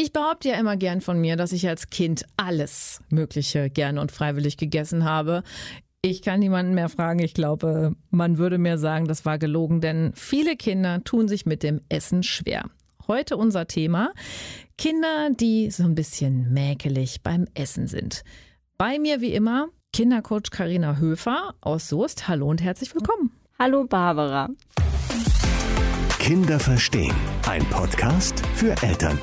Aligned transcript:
Ich 0.00 0.12
behaupte 0.12 0.50
ja 0.50 0.54
immer 0.54 0.76
gern 0.76 1.00
von 1.00 1.20
mir, 1.20 1.34
dass 1.34 1.50
ich 1.50 1.66
als 1.66 1.90
Kind 1.90 2.24
alles 2.36 3.00
Mögliche 3.08 3.68
gerne 3.68 4.00
und 4.00 4.12
freiwillig 4.12 4.56
gegessen 4.56 5.02
habe. 5.02 5.42
Ich 6.02 6.22
kann 6.22 6.38
niemanden 6.38 6.72
mehr 6.72 6.88
fragen. 6.88 7.18
Ich 7.18 7.34
glaube, 7.34 7.96
man 8.10 8.38
würde 8.38 8.58
mir 8.58 8.78
sagen, 8.78 9.08
das 9.08 9.24
war 9.24 9.38
gelogen, 9.38 9.80
denn 9.80 10.12
viele 10.14 10.54
Kinder 10.54 11.02
tun 11.02 11.26
sich 11.26 11.46
mit 11.46 11.64
dem 11.64 11.80
Essen 11.88 12.22
schwer. 12.22 12.70
Heute 13.08 13.36
unser 13.36 13.66
Thema. 13.66 14.12
Kinder, 14.76 15.30
die 15.32 15.68
so 15.72 15.82
ein 15.82 15.96
bisschen 15.96 16.52
mäkelig 16.52 17.24
beim 17.24 17.48
Essen 17.54 17.88
sind. 17.88 18.22
Bei 18.76 19.00
mir 19.00 19.20
wie 19.20 19.34
immer 19.34 19.66
Kindercoach 19.92 20.52
Karina 20.52 20.98
Höfer 20.98 21.54
aus 21.60 21.88
Soest. 21.88 22.28
Hallo 22.28 22.48
und 22.48 22.62
herzlich 22.62 22.94
willkommen. 22.94 23.32
Hallo 23.58 23.84
Barbara. 23.84 24.48
Kinder 26.20 26.60
verstehen. 26.60 27.16
Ein 27.48 27.64
Podcast 27.70 28.46
für 28.54 28.80
Eltern. 28.80 29.18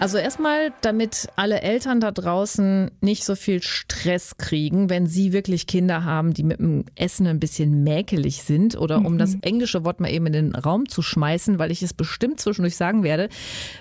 Also 0.00 0.16
erstmal, 0.16 0.72
damit 0.80 1.28
alle 1.36 1.60
Eltern 1.60 2.00
da 2.00 2.10
draußen 2.10 2.90
nicht 3.02 3.22
so 3.22 3.34
viel 3.34 3.62
Stress 3.62 4.38
kriegen, 4.38 4.88
wenn 4.88 5.06
sie 5.06 5.34
wirklich 5.34 5.66
Kinder 5.66 6.04
haben, 6.04 6.32
die 6.32 6.42
mit 6.42 6.58
dem 6.58 6.86
Essen 6.94 7.26
ein 7.26 7.38
bisschen 7.38 7.84
mäkelig 7.84 8.42
sind 8.42 8.78
oder 8.78 9.04
um 9.04 9.18
das 9.18 9.34
mhm. 9.34 9.42
englische 9.42 9.84
Wort 9.84 10.00
mal 10.00 10.10
eben 10.10 10.24
in 10.26 10.32
den 10.32 10.54
Raum 10.54 10.88
zu 10.88 11.02
schmeißen, 11.02 11.58
weil 11.58 11.70
ich 11.70 11.82
es 11.82 11.92
bestimmt 11.92 12.40
zwischendurch 12.40 12.76
sagen 12.76 13.02
werde, 13.02 13.28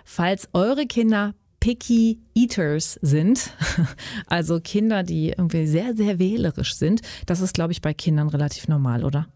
falls 0.03 0.49
eure 0.51 0.87
Kinder 0.87 1.35
Picky 1.61 2.19
Eaters 2.35 2.99
sind, 3.01 3.53
also 4.27 4.59
Kinder, 4.59 5.03
die 5.03 5.29
irgendwie 5.29 5.67
sehr, 5.67 5.95
sehr 5.95 6.19
wählerisch 6.19 6.75
sind, 6.75 6.99
das 7.27 7.39
ist, 7.39 7.53
glaube 7.53 7.71
ich, 7.71 7.81
bei 7.81 7.93
Kindern 7.93 8.27
relativ 8.27 8.67
normal, 8.67 9.05
oder? 9.05 9.27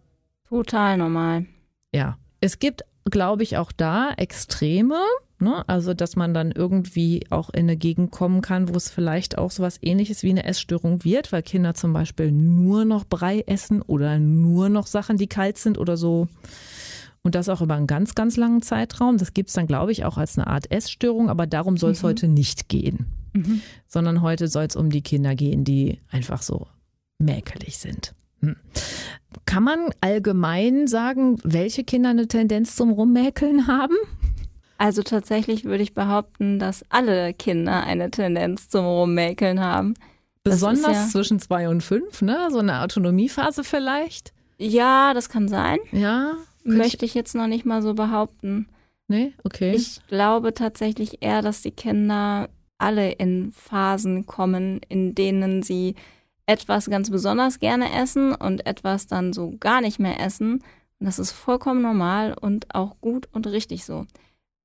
Total 0.49 0.97
normal. 0.97 1.45
Ja. 1.93 2.17
Es 2.41 2.59
gibt, 2.59 2.83
glaube 3.05 3.43
ich, 3.43 3.57
auch 3.57 3.71
da 3.71 4.11
Extreme. 4.11 5.01
Ne? 5.39 5.67
Also, 5.67 5.93
dass 5.93 6.15
man 6.15 6.33
dann 6.33 6.51
irgendwie 6.51 7.25
auch 7.29 7.49
in 7.49 7.61
eine 7.61 7.75
Gegend 7.75 8.11
kommen 8.11 8.41
kann, 8.41 8.69
wo 8.69 8.75
es 8.75 8.89
vielleicht 8.89 9.37
auch 9.37 9.51
so 9.51 9.61
was 9.61 9.81
ähnliches 9.81 10.23
wie 10.23 10.29
eine 10.29 10.45
Essstörung 10.45 11.03
wird, 11.03 11.31
weil 11.31 11.43
Kinder 11.43 11.73
zum 11.73 11.93
Beispiel 11.93 12.31
nur 12.31 12.85
noch 12.85 13.03
Brei 13.05 13.43
essen 13.45 13.81
oder 13.81 14.19
nur 14.19 14.69
noch 14.69 14.87
Sachen, 14.87 15.17
die 15.17 15.27
kalt 15.27 15.57
sind 15.57 15.77
oder 15.77 15.97
so. 15.97 16.27
Und 17.23 17.35
das 17.35 17.49
auch 17.49 17.61
über 17.61 17.75
einen 17.75 17.87
ganz, 17.87 18.15
ganz 18.15 18.35
langen 18.35 18.61
Zeitraum. 18.61 19.17
Das 19.17 19.33
gibt 19.33 19.49
es 19.49 19.55
dann, 19.55 19.67
glaube 19.67 19.91
ich, 19.91 20.03
auch 20.03 20.17
als 20.17 20.37
eine 20.37 20.47
Art 20.47 20.71
Essstörung, 20.71 21.29
aber 21.29 21.47
darum 21.47 21.77
soll 21.77 21.91
es 21.91 22.03
mhm. 22.03 22.07
heute 22.07 22.27
nicht 22.27 22.67
gehen. 22.67 23.05
Mhm. 23.33 23.61
Sondern 23.87 24.21
heute 24.21 24.47
soll 24.47 24.65
es 24.65 24.75
um 24.75 24.89
die 24.89 25.01
Kinder 25.01 25.35
gehen, 25.35 25.63
die 25.63 25.99
einfach 26.09 26.41
so 26.41 26.67
mäkelig 27.19 27.77
sind. 27.77 28.13
Hm. 28.43 28.55
Kann 29.45 29.63
man 29.63 29.89
allgemein 30.01 30.87
sagen, 30.87 31.37
welche 31.43 31.83
Kinder 31.83 32.09
eine 32.09 32.27
Tendenz 32.27 32.75
zum 32.75 32.91
Rummäkeln 32.91 33.67
haben? 33.67 33.95
Also 34.77 35.01
tatsächlich 35.01 35.63
würde 35.63 35.83
ich 35.83 35.93
behaupten, 35.93 36.59
dass 36.59 36.83
alle 36.89 37.33
Kinder 37.33 37.83
eine 37.83 38.11
Tendenz 38.11 38.69
zum 38.69 38.85
Rummäkeln 38.85 39.59
haben. 39.59 39.93
Besonders 40.43 40.93
ja 40.93 41.07
zwischen 41.07 41.39
zwei 41.39 41.69
und 41.69 41.81
fünf, 41.81 42.21
ne? 42.21 42.49
So 42.51 42.59
eine 42.59 42.81
Autonomiephase 42.81 43.63
vielleicht? 43.63 44.33
Ja, 44.57 45.13
das 45.13 45.29
kann 45.29 45.47
sein. 45.47 45.79
Ja. 45.91 46.33
Möchte 46.63 47.05
ich 47.05 47.13
jetzt 47.13 47.33
noch 47.33 47.47
nicht 47.47 47.65
mal 47.65 47.81
so 47.81 47.93
behaupten. 47.93 48.67
Nee, 49.07 49.33
okay. 49.43 49.73
Ich 49.73 50.01
glaube 50.07 50.53
tatsächlich 50.53 51.21
eher, 51.21 51.41
dass 51.41 51.61
die 51.61 51.71
Kinder 51.71 52.49
alle 52.77 53.11
in 53.11 53.51
Phasen 53.51 54.25
kommen, 54.25 54.81
in 54.89 55.15
denen 55.15 55.63
sie 55.63 55.95
etwas 56.45 56.89
ganz 56.89 57.09
besonders 57.09 57.59
gerne 57.59 57.91
essen 57.93 58.33
und 58.33 58.65
etwas 58.65 59.07
dann 59.07 59.33
so 59.33 59.55
gar 59.59 59.81
nicht 59.81 59.99
mehr 59.99 60.19
essen. 60.19 60.63
Und 60.99 61.05
das 61.05 61.19
ist 61.19 61.31
vollkommen 61.31 61.81
normal 61.81 62.35
und 62.39 62.73
auch 62.75 62.99
gut 63.01 63.27
und 63.31 63.47
richtig 63.47 63.85
so 63.85 64.05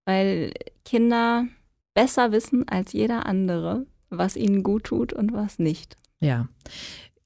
weil 0.09 0.55
Kinder 0.87 1.47
besser 1.93 2.33
wissen 2.33 2.67
als 2.67 2.95
jeder 2.95 3.27
andere, 3.27 3.85
was 4.09 4.37
ihnen 4.37 4.63
gut 4.63 4.85
tut 4.85 5.13
und 5.13 5.35
was 5.35 5.59
nicht. 5.59 5.99
Ja. 6.19 6.49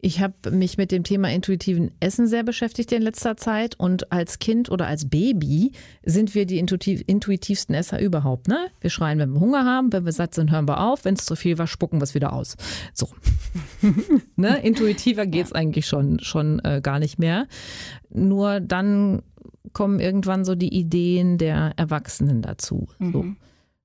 Ich 0.04 0.20
habe 0.20 0.50
mich 0.50 0.78
mit 0.78 0.90
dem 0.90 1.04
Thema 1.04 1.30
intuitiven 1.30 1.92
Essen 2.00 2.26
sehr 2.26 2.42
beschäftigt 2.42 2.90
in 2.90 3.02
letzter 3.02 3.36
Zeit 3.36 3.78
und 3.78 4.10
als 4.10 4.40
Kind 4.40 4.68
oder 4.68 4.88
als 4.88 5.08
Baby 5.08 5.70
sind 6.04 6.34
wir 6.34 6.44
die 6.44 6.58
intuitiv, 6.58 7.04
intuitivsten 7.06 7.72
Esser 7.72 8.00
überhaupt. 8.00 8.48
Ne? 8.48 8.66
Wir 8.80 8.90
schreien, 8.90 9.20
wenn 9.20 9.32
wir 9.32 9.38
Hunger 9.38 9.64
haben, 9.64 9.92
wenn 9.92 10.04
wir 10.04 10.10
satt 10.10 10.34
sind, 10.34 10.50
hören 10.50 10.66
wir 10.66 10.80
auf, 10.80 11.04
wenn 11.04 11.14
es 11.14 11.24
zu 11.24 11.36
viel 11.36 11.56
war, 11.56 11.68
spucken 11.68 12.00
wir 12.00 12.02
es 12.02 12.16
wieder 12.16 12.32
aus. 12.32 12.56
So. 12.92 13.10
ne? 14.34 14.60
Intuitiver 14.64 15.24
geht 15.24 15.46
es 15.46 15.52
eigentlich 15.52 15.86
schon, 15.86 16.18
schon 16.18 16.58
äh, 16.64 16.80
gar 16.82 16.98
nicht 16.98 17.20
mehr. 17.20 17.46
Nur 18.10 18.58
dann 18.58 19.22
kommen 19.72 20.00
irgendwann 20.00 20.44
so 20.44 20.56
die 20.56 20.74
Ideen 20.74 21.38
der 21.38 21.74
Erwachsenen 21.76 22.42
dazu. 22.42 22.88
Mhm. 22.98 23.12
So, 23.12 23.24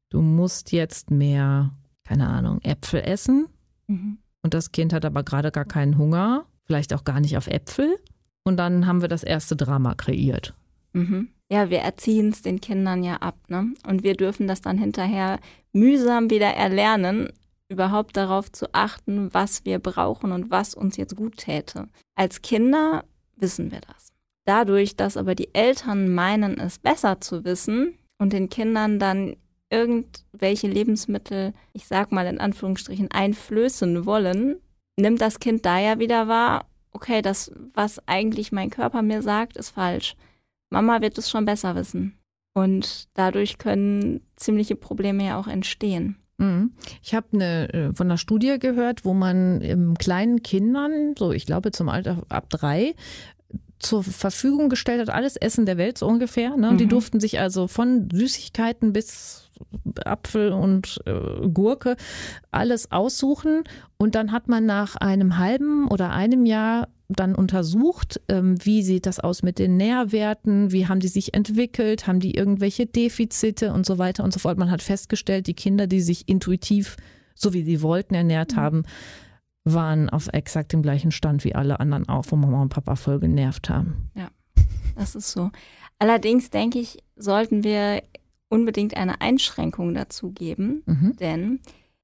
du 0.10 0.22
musst 0.24 0.72
jetzt 0.72 1.12
mehr, 1.12 1.76
keine 2.04 2.28
Ahnung, 2.28 2.60
Äpfel 2.64 3.02
essen. 3.02 3.46
Mhm. 3.86 4.18
Und 4.48 4.54
das 4.54 4.72
Kind 4.72 4.94
hat 4.94 5.04
aber 5.04 5.24
gerade 5.24 5.52
gar 5.52 5.66
keinen 5.66 5.98
Hunger, 5.98 6.46
vielleicht 6.64 6.94
auch 6.94 7.04
gar 7.04 7.20
nicht 7.20 7.36
auf 7.36 7.48
Äpfel. 7.48 7.98
Und 8.46 8.56
dann 8.56 8.88
haben 8.88 9.02
wir 9.02 9.10
das 9.10 9.24
erste 9.24 9.58
Drama 9.58 9.94
kreiert. 9.94 10.54
Mhm. 10.94 11.28
Ja, 11.52 11.70
wir 11.70 11.80
erziehen 11.80 12.30
es 12.30 12.44
den 12.44 12.62
Kindern 12.62 13.04
ja 13.04 13.18
ab, 13.18 13.36
ne? 13.50 13.74
Und 13.86 14.04
wir 14.04 14.14
dürfen 14.14 14.48
das 14.48 14.62
dann 14.62 14.78
hinterher 14.78 15.42
mühsam 15.74 16.30
wieder 16.30 16.48
erlernen, 16.48 17.28
überhaupt 17.68 18.16
darauf 18.16 18.50
zu 18.50 18.74
achten, 18.74 19.34
was 19.34 19.66
wir 19.66 19.80
brauchen 19.80 20.32
und 20.32 20.50
was 20.50 20.76
uns 20.76 20.96
jetzt 20.96 21.18
gut 21.18 21.36
täte. 21.36 21.90
Als 22.16 22.42
Kinder 22.42 23.04
wissen 23.36 23.70
wir 23.70 23.82
das. 23.82 24.14
Dadurch, 24.46 24.96
dass 24.96 25.18
aber 25.18 25.36
die 25.36 25.54
Eltern 25.54 26.08
meinen, 26.08 26.58
es 26.58 26.80
besser 26.80 27.20
zu 27.20 27.44
wissen 27.44 27.98
und 28.18 28.32
den 28.32 28.48
Kindern 28.48 28.98
dann 28.98 29.36
irgendwelche 29.70 30.68
Lebensmittel, 30.68 31.54
ich 31.74 31.88
sag 31.88 32.12
mal 32.12 32.28
in 32.28 32.40
Anführungsstrichen, 32.40 33.12
einflößen 33.12 34.06
wollen, 34.06 34.58
nimmt 34.98 35.22
das 35.22 35.40
Kind 35.40 35.66
da 35.66 35.80
ja 35.80 36.00
wieder 36.00 36.28
wahr, 36.28 36.66
okay, 36.92 37.22
das, 37.22 37.52
was 37.74 38.02
eigentlich 38.08 38.52
mein 38.52 38.70
Körper 38.70 39.02
mir 39.02 39.22
sagt, 39.22 39.58
ist 39.58 39.70
falsch. 39.70 40.16
Mama 40.70 41.02
wird 41.02 41.18
es 41.18 41.30
schon 41.30 41.46
besser 41.46 41.76
wissen. 41.76 42.18
Und 42.54 43.08
dadurch 43.14 43.60
können 43.60 44.22
ziemliche 44.36 44.76
Probleme 44.76 45.26
ja 45.26 45.40
auch 45.40 45.48
entstehen. 45.48 46.18
Mhm. 46.40 46.72
Ich 47.04 47.14
habe 47.14 47.28
eine 47.34 47.74
äh, 47.74 47.94
von 47.94 48.08
einer 48.08 48.18
Studie 48.18 48.58
gehört, 48.60 49.06
wo 49.06 49.14
man 49.14 49.96
kleinen 50.00 50.42
Kindern, 50.44 51.14
so 51.18 51.32
ich 51.32 51.46
glaube 51.46 51.72
zum 51.72 51.90
Alter 51.90 52.24
ab 52.30 52.50
drei, 52.50 52.96
zur 53.80 54.04
Verfügung 54.04 54.70
gestellt 54.70 55.02
hat, 55.02 55.10
alles 55.10 55.36
Essen 55.36 55.66
der 55.66 55.78
Welt 55.78 55.98
so 55.98 56.08
ungefähr. 56.08 56.58
Ne? 56.58 56.72
Mhm. 56.72 56.78
Die 56.78 56.88
durften 56.88 57.20
sich 57.20 57.40
also 57.40 57.68
von 57.68 58.10
Süßigkeiten 58.12 58.94
bis 58.94 59.50
Apfel 60.06 60.52
und 60.52 61.00
äh, 61.06 61.48
Gurke 61.48 61.96
alles 62.52 62.92
aussuchen. 62.92 63.64
Und 63.98 64.16
dann 64.16 64.32
hat 64.32 64.48
man 64.48 64.66
nach 64.66 64.96
einem 64.96 65.38
halben 65.38 65.88
oder 65.88 66.12
einem 66.12 66.46
Jahr 66.46 66.88
dann 67.10 67.36
untersucht, 67.36 68.20
ähm, 68.28 68.58
wie 68.64 68.84
sieht 68.84 69.06
das 69.06 69.20
aus 69.20 69.42
mit 69.42 69.60
den 69.60 69.78
Nährwerten, 69.78 70.72
wie 70.72 70.88
haben 70.88 71.00
die 71.00 71.08
sich 71.08 71.34
entwickelt, 71.34 72.06
haben 72.06 72.20
die 72.20 72.36
irgendwelche 72.36 72.86
Defizite 72.86 73.72
und 73.72 73.86
so 73.86 73.98
weiter 73.98 74.24
und 74.24 74.34
so 74.34 74.40
fort. 74.40 74.58
Man 74.58 74.72
hat 74.72 74.82
festgestellt, 74.82 75.48
die 75.48 75.54
Kinder, 75.54 75.88
die 75.88 76.02
sich 76.02 76.28
intuitiv, 76.28 76.98
so 77.34 77.54
wie 77.54 77.64
sie 77.64 77.82
wollten, 77.82 78.14
ernährt 78.14 78.54
mhm. 78.54 78.58
haben, 78.58 78.84
waren 79.74 80.10
auf 80.10 80.28
exakt 80.34 80.74
dem 80.74 80.82
gleichen 80.82 81.12
Stand 81.12 81.44
wie 81.44 81.56
alle 81.56 81.80
anderen 81.80 82.08
auch, 82.10 82.26
wo 82.30 82.36
Mama 82.36 82.62
und 82.62 82.70
Papa 82.70 82.96
voll 82.96 83.20
genervt 83.20 83.70
haben. 83.70 84.10
Ja, 84.16 84.30
das 84.96 85.16
ist 85.16 85.32
so. 85.32 85.52
Allerdings 86.00 86.50
denke 86.50 86.80
ich, 86.80 87.00
sollten 87.16 87.64
wir 87.64 88.04
unbedingt 88.50 88.96
eine 88.96 89.22
Einschränkung 89.22 89.94
dazu 89.94 90.32
geben, 90.32 90.84
mhm. 90.86 91.16
denn 91.18 91.60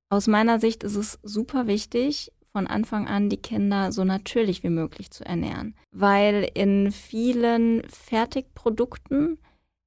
aus 0.09 0.27
meiner 0.27 0.59
Sicht 0.59 0.83
ist 0.83 0.95
es 0.95 1.19
super 1.23 1.67
wichtig, 1.67 2.31
von 2.51 2.67
Anfang 2.67 3.07
an 3.07 3.29
die 3.29 3.37
Kinder 3.37 3.91
so 3.91 4.03
natürlich 4.03 4.61
wie 4.63 4.69
möglich 4.69 5.09
zu 5.09 5.25
ernähren, 5.25 5.75
weil 5.91 6.47
in 6.53 6.91
vielen 6.91 7.81
Fertigprodukten 7.89 9.39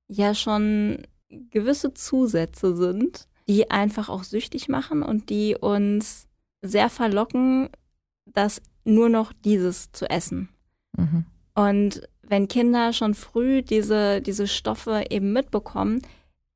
ja 0.09 0.35
schon 0.35 0.99
gewisse 1.29 1.95
Zusätze 1.95 2.75
sind, 2.77 3.29
die 3.49 3.71
einfach 3.71 4.09
auch 4.09 4.25
süchtig 4.25 4.69
machen 4.69 5.03
und 5.03 5.31
die 5.31 5.55
uns 5.55 6.27
sehr 6.67 6.91
verlocken, 6.91 7.69
das 8.27 8.63
nur 8.85 9.09
noch 9.09 9.33
dieses 9.33 9.93
zu 9.93 10.09
essen. 10.09 10.49
Mhm. 10.97 11.25
Und 11.55 12.09
wenn 12.23 12.49
Kinder 12.49 12.93
schon 12.93 13.15
früh 13.15 13.63
diese, 13.63 14.21
diese 14.21 14.47
Stoffe 14.47 15.05
eben 15.11 15.33
mitbekommen, 15.33 16.03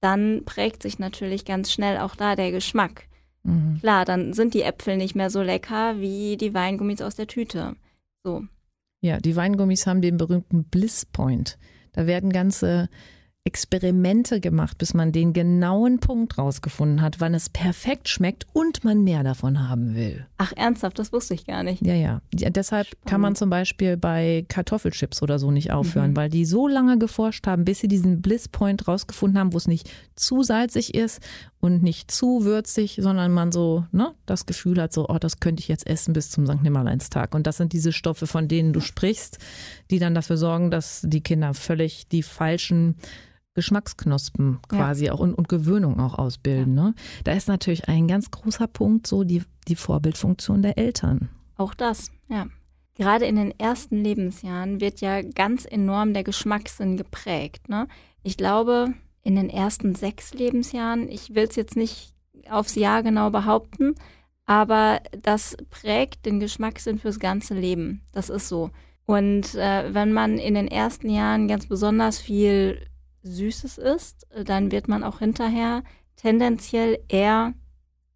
dann 0.01 0.43
prägt 0.45 0.83
sich 0.83 0.99
natürlich 0.99 1.45
ganz 1.45 1.71
schnell 1.71 1.99
auch 1.99 2.17
da 2.17 2.37
der 2.37 2.51
Geschmack. 2.51 3.09
Mhm. 3.43 3.79
Klar, 3.81 4.05
dann 4.05 4.33
sind 4.33 4.55
die 4.55 4.63
Äpfel 4.63 4.97
nicht 4.97 5.15
mehr 5.15 5.31
so 5.31 5.43
lecker 5.43 6.01
wie 6.01 6.37
die 6.37 6.55
Weingummis 6.55 7.03
aus 7.03 7.17
der 7.17 7.27
Tüte. 7.27 7.77
So. 8.23 8.45
Ja, 9.01 9.19
die 9.19 9.37
Weingummis 9.37 9.87
haben 9.87 10.03
den 10.03 10.17
berühmten 10.17 10.65
Bliss 10.65 11.07
Point. 11.07 11.59
Da 11.93 12.07
werden 12.07 12.33
ganze 12.33 12.89
Experimente 13.45 14.39
gemacht, 14.39 14.77
bis 14.77 14.93
man 14.93 15.13
den 15.13 15.33
genauen 15.33 15.99
Punkt 15.99 16.37
rausgefunden 16.37 17.01
hat, 17.01 17.21
wann 17.21 17.33
es 17.33 17.49
perfekt 17.49 18.11
schmeckt 18.11 18.47
und 18.53 18.85
man 18.85 19.03
mehr 19.03 19.25
davon 19.25 19.67
haben 19.67 19.95
will. 19.95 20.27
Ach, 20.37 20.53
ernsthaft, 20.57 20.99
das 20.99 21.11
wusste 21.11 21.33
ich 21.33 21.47
gar 21.47 21.63
nicht. 21.63 21.85
Ja, 21.85 21.95
ja. 21.95 22.21
ja 22.35 22.51
deshalb 22.51 22.89
Spannend. 22.89 23.07
kann 23.07 23.21
man 23.23 23.37
zum 23.37 23.49
Beispiel 23.49 23.97
bei 23.97 24.45
Kartoffelchips 24.49 25.23
oder 25.23 25.39
so 25.39 25.51
nicht 25.51 25.73
aufhören, 25.73 26.11
mhm. 26.11 26.17
weil 26.17 26.29
die 26.29 26.45
so 26.45 26.69
lange 26.69 26.99
geforscht 26.99 27.47
haben, 27.47 27.65
bis 27.65 27.81
sie 27.81 27.89
diesen 27.89 28.21
Blisspoint 28.21 28.87
rausgefunden 28.87 29.39
haben, 29.39 29.55
wo 29.55 29.57
es 29.57 29.67
nicht 29.67 29.91
zu 30.17 30.43
salzig 30.43 30.95
ist 30.95 31.23
und 31.61 31.83
nicht 31.83 32.11
zu 32.11 32.45
würzig, 32.45 32.99
sondern 33.01 33.33
man 33.33 33.53
so 33.53 33.85
ne, 33.91 34.13
das 34.27 34.45
Gefühl 34.45 34.81
hat, 34.83 34.93
so, 34.93 35.09
oh, 35.09 35.19
das 35.19 35.41
könnte 35.41 35.61
ich 35.61 35.69
jetzt 35.69 35.87
essen 35.87 36.13
bis 36.13 36.31
zum 36.31 36.47
St. 36.47 36.63
Nimmerleinstag. 36.63 37.35
Und 37.35 37.47
das 37.47 37.57
sind 37.57 37.73
diese 37.73 37.93
Stoffe, 37.93 38.27
von 38.27 38.49
denen 38.49 38.75
du 38.75 38.81
sprichst, 38.81 39.39
die 39.91 39.99
dann 39.99 40.15
dafür 40.15 40.37
sorgen, 40.37 40.71
dass 40.71 41.03
die 41.05 41.23
Kinder 41.23 41.55
völlig 41.55 42.09
die 42.09 42.23
falschen 42.23 42.97
Geschmacksknospen 43.55 44.61
quasi 44.69 45.07
ja. 45.07 45.13
auch 45.13 45.21
und, 45.21 45.35
und, 45.35 45.49
Gewöhnung 45.49 45.99
auch 46.01 46.19
ausbilden. 46.19 46.77
Ja. 46.77 46.85
Ne? 46.85 46.95
Da 47.25 47.33
ist 47.33 47.49
natürlich 47.49 47.89
ein 47.89 48.07
ganz 48.07 48.31
großer 48.31 48.69
Punkt 48.69 49.07
so 49.07 49.25
die, 49.25 49.43
die 49.69 49.77
Vorbildfunktion 49.77 50.63
der 50.63 50.79
Eltern. 50.79 51.29
Auch 51.57 51.75
das, 51.75 52.11
ja. 52.29 52.47
Gerade 52.95 53.25
in 53.25 53.37
den 53.37 53.59
ersten 53.59 54.03
Lebensjahren 54.03 54.81
wird 54.81 55.01
ja 55.01 55.23
ganz 55.23 55.65
enorm 55.65 56.13
der 56.13 56.23
Geschmackssinn 56.23 56.97
geprägt. 56.97 57.69
Ne? 57.69 57.89
Ich 58.23 58.37
glaube, 58.37 58.93
in 59.23 59.37
den 59.37 59.49
ersten 59.49 59.95
sechs 59.95 60.35
Lebensjahren, 60.35 61.09
ich 61.09 61.35
will 61.35 61.45
es 61.45 61.57
jetzt 61.57 61.77
nicht 61.77 62.15
aufs 62.49 62.75
Jahr 62.75 63.03
genau 63.03 63.31
behaupten, 63.31 63.95
aber 64.45 65.01
das 65.23 65.57
prägt 65.71 66.27
den 66.27 66.41
Geschmackssinn 66.41 66.99
fürs 66.99 67.21
ganze 67.21 67.55
Leben. 67.55 68.03
Das 68.13 68.29
ist 68.29 68.49
so. 68.49 68.71
Und 69.11 69.57
äh, 69.57 69.93
wenn 69.93 70.13
man 70.13 70.39
in 70.39 70.55
den 70.55 70.69
ersten 70.69 71.11
Jahren 71.11 71.49
ganz 71.49 71.67
besonders 71.67 72.21
viel 72.21 72.87
Süßes 73.25 73.77
isst, 73.77 74.31
äh, 74.31 74.45
dann 74.45 74.71
wird 74.71 74.87
man 74.87 75.03
auch 75.03 75.19
hinterher 75.19 75.83
tendenziell 76.15 77.01
eher 77.09 77.55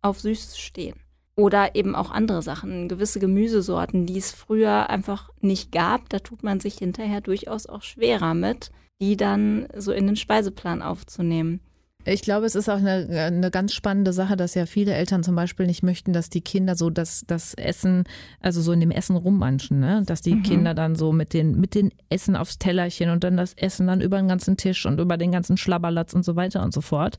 auf 0.03 0.21
Süßes 0.21 0.57
stehen. 0.57 0.95
Oder 1.35 1.75
eben 1.75 1.97
auch 1.97 2.13
andere 2.13 2.43
Sachen, 2.43 2.87
gewisse 2.87 3.19
Gemüsesorten, 3.19 4.07
die 4.07 4.19
es 4.19 4.31
früher 4.31 4.89
einfach 4.89 5.31
nicht 5.41 5.73
gab, 5.73 6.09
da 6.11 6.21
tut 6.21 6.45
man 6.45 6.61
sich 6.61 6.79
hinterher 6.79 7.21
durchaus 7.21 7.67
auch 7.67 7.83
schwerer 7.83 8.35
mit, 8.35 8.71
die 9.01 9.17
dann 9.17 9.67
so 9.77 9.91
in 9.91 10.07
den 10.07 10.15
Speiseplan 10.15 10.81
aufzunehmen. 10.81 11.59
Ich 12.07 12.23
glaube, 12.23 12.45
es 12.45 12.55
ist 12.55 12.69
auch 12.69 12.77
eine, 12.77 13.09
eine 13.09 13.51
ganz 13.51 13.73
spannende 13.73 14.13
Sache, 14.13 14.37
dass 14.37 14.55
ja 14.55 14.67
viele 14.67 14.93
Eltern 14.93 15.23
zum 15.23 15.35
Beispiel 15.35 15.67
nicht 15.67 15.83
möchten, 15.83 16.13
dass 16.13 16.29
die 16.29 16.43
Kinder 16.43 16.77
so 16.77 16.91
das, 16.91 17.25
das 17.27 17.55
Essen, 17.55 18.05
also 18.41 18.61
so 18.61 18.73
in 18.73 18.81
dem 18.81 18.91
Essen 18.91 19.17
rummanschen, 19.17 19.81
ne? 19.81 20.03
Dass 20.05 20.21
die 20.21 20.35
mhm. 20.35 20.43
Kinder 20.43 20.75
dann 20.75 20.97
so 20.97 21.13
mit 21.13 21.33
den, 21.33 21.59
mit 21.59 21.75
den 21.75 21.93
Essen 22.11 22.37
aufs 22.37 22.59
Tellerchen 22.59 23.11
und 23.11 23.25
dann 23.25 23.37
das 23.37 23.55
Essen 23.55 23.87
dann 23.87 24.01
über 24.01 24.19
den 24.19 24.29
ganzen 24.29 24.57
Tisch 24.57 24.85
und 24.85 25.01
über 25.01 25.17
den 25.17 25.33
ganzen 25.33 25.57
Schlabberlatz 25.57 26.13
und 26.13 26.25
so 26.25 26.37
weiter 26.37 26.63
und 26.63 26.75
so 26.75 26.83
fort. 26.83 27.17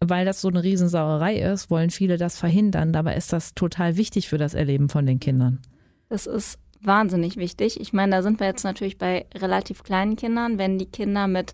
Weil 0.00 0.26
das 0.26 0.40
so 0.40 0.48
eine 0.48 0.62
Riesensauerei 0.62 1.36
ist, 1.36 1.70
wollen 1.70 1.90
viele 1.90 2.18
das 2.18 2.36
verhindern. 2.36 2.92
Dabei 2.92 3.16
ist 3.16 3.32
das 3.32 3.54
total 3.54 3.96
wichtig 3.96 4.28
für 4.28 4.38
das 4.38 4.52
Erleben 4.52 4.88
von 4.88 5.06
den 5.06 5.20
Kindern. 5.20 5.60
Das 6.08 6.26
ist 6.26 6.58
wahnsinnig 6.82 7.36
wichtig. 7.36 7.80
Ich 7.80 7.92
meine, 7.92 8.16
da 8.16 8.22
sind 8.22 8.40
wir 8.40 8.46
jetzt 8.46 8.64
natürlich 8.64 8.98
bei 8.98 9.26
relativ 9.34 9.82
kleinen 9.84 10.16
Kindern. 10.16 10.58
Wenn 10.58 10.78
die 10.78 10.86
Kinder 10.86 11.28
mit 11.28 11.52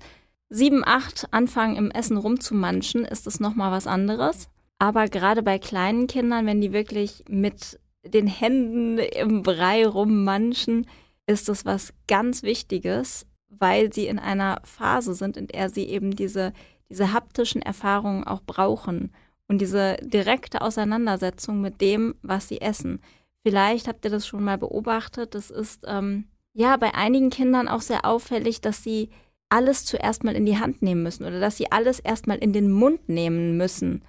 sieben, 0.50 0.83
acht 0.85 1.29
anfangen 1.31 1.77
im 1.77 1.91
Essen 1.91 2.17
rumzumanschen, 2.17 3.05
ist 3.05 3.27
das 3.27 3.41
nochmal 3.41 3.71
was 3.71 3.87
anderes. 3.87 4.49
Aber 4.79 5.09
gerade 5.09 5.43
bei 5.43 5.59
kleinen 5.59 6.06
Kindern, 6.06 6.47
wenn 6.47 6.61
die 6.61 6.73
wirklich 6.73 7.25
mit 7.29 7.81
den 8.05 8.27
Händen 8.27 8.99
im 8.99 9.43
Brei 9.43 9.87
rummanschen, 9.87 10.87
ist 11.27 11.49
das 11.49 11.67
was 11.67 11.93
ganz 12.06 12.43
Wichtiges, 12.43 13.27
weil 13.49 13.93
sie 13.93 14.06
in 14.06 14.19
einer 14.19 14.61
Phase 14.65 15.15
sind, 15.15 15.37
in 15.37 15.49
der 15.49 15.69
sie 15.69 15.85
eben 15.85 16.15
diese, 16.15 16.53
diese 16.89 17.12
haptischen 17.12 17.61
Erfahrungen 17.61 18.25
auch 18.25 18.41
brauchen 18.41 19.12
und 19.47 19.61
diese 19.61 19.97
direkte 20.01 20.62
Auseinandersetzung 20.62 21.61
mit 21.61 21.81
dem, 21.81 22.15
was 22.23 22.49
sie 22.49 22.61
essen. 22.61 23.01
Vielleicht 23.43 23.89
habt 23.89 24.05
ihr 24.05 24.11
das 24.11 24.27
schon 24.27 24.44
mal 24.44 24.59
beobachtet. 24.59 25.35
Das 25.35 25.51
ist 25.51 25.85
ähm, 25.87 26.29
ja 26.53 26.77
bei 26.77 26.94
einigen 26.94 27.31
Kindern 27.31 27.69
auch 27.69 27.81
sehr 27.81 28.05
auffällig, 28.05 28.61
dass 28.61 28.83
sie 28.83 29.11
alles 29.49 29.85
zuerst 29.85 30.25
mal 30.25 30.37
in 30.37 30.47
die 30.47 30.59
Hand 30.59 30.83
nehmen 30.83 31.03
müssen 31.03 31.25
oder 31.25 31.41
dass 31.41 31.56
sie 31.56 31.73
alles 31.73 32.00
erstmal 32.00 32.39
in 32.39 32.53
den 32.53 32.71
Mund 32.71 33.09
nehmen 33.09 33.56
müssen. 33.56 34.03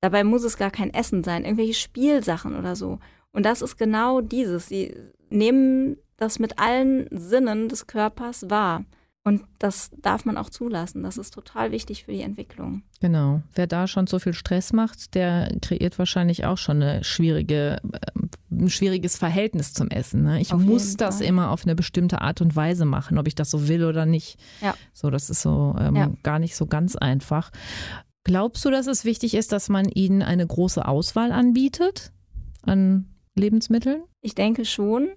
Dabei 0.00 0.24
muss 0.24 0.44
es 0.44 0.56
gar 0.56 0.70
kein 0.70 0.92
Essen 0.92 1.24
sein, 1.24 1.44
irgendwelche 1.44 1.74
Spielsachen 1.74 2.56
oder 2.56 2.76
so. 2.76 2.98
Und 3.32 3.44
das 3.44 3.62
ist 3.62 3.76
genau 3.76 4.20
dieses. 4.20 4.68
Sie 4.68 4.94
nehmen 5.28 5.96
das 6.16 6.38
mit 6.38 6.58
allen 6.58 7.08
Sinnen 7.10 7.68
des 7.68 7.86
Körpers 7.86 8.48
wahr. 8.48 8.84
Und 9.24 9.42
das 9.58 9.90
darf 10.00 10.24
man 10.24 10.36
auch 10.36 10.50
zulassen. 10.50 11.02
Das 11.02 11.18
ist 11.18 11.34
total 11.34 11.72
wichtig 11.72 12.04
für 12.04 12.12
die 12.12 12.22
Entwicklung. 12.22 12.82
Genau. 13.00 13.42
Wer 13.54 13.66
da 13.66 13.88
schon 13.88 14.06
so 14.06 14.20
viel 14.20 14.34
Stress 14.34 14.72
macht, 14.72 15.16
der 15.16 15.52
kreiert 15.60 15.98
wahrscheinlich 15.98 16.44
auch 16.44 16.58
schon 16.58 16.80
eine 16.80 17.02
schwierige, 17.02 17.80
äh, 17.92 18.25
ein 18.56 18.70
schwieriges 18.70 19.16
Verhältnis 19.16 19.72
zum 19.72 19.88
Essen. 19.88 20.22
Ne? 20.22 20.40
Ich 20.40 20.52
auf 20.52 20.60
muss 20.60 20.96
das 20.96 21.18
Fall. 21.18 21.26
immer 21.26 21.50
auf 21.50 21.64
eine 21.64 21.74
bestimmte 21.74 22.20
Art 22.20 22.40
und 22.40 22.56
Weise 22.56 22.84
machen, 22.84 23.18
ob 23.18 23.26
ich 23.26 23.34
das 23.34 23.50
so 23.50 23.68
will 23.68 23.84
oder 23.84 24.06
nicht. 24.06 24.38
Ja. 24.60 24.74
So, 24.92 25.10
das 25.10 25.30
ist 25.30 25.42
so 25.42 25.74
ähm, 25.78 25.96
ja. 25.96 26.10
gar 26.22 26.38
nicht 26.38 26.56
so 26.56 26.66
ganz 26.66 26.96
einfach. 26.96 27.50
Glaubst 28.24 28.64
du, 28.64 28.70
dass 28.70 28.86
es 28.86 29.04
wichtig 29.04 29.34
ist, 29.34 29.52
dass 29.52 29.68
man 29.68 29.88
ihnen 29.88 30.22
eine 30.22 30.46
große 30.46 30.86
Auswahl 30.86 31.30
anbietet 31.30 32.12
an 32.62 33.06
Lebensmitteln? 33.34 34.02
Ich 34.20 34.34
denke 34.34 34.64
schon 34.64 35.08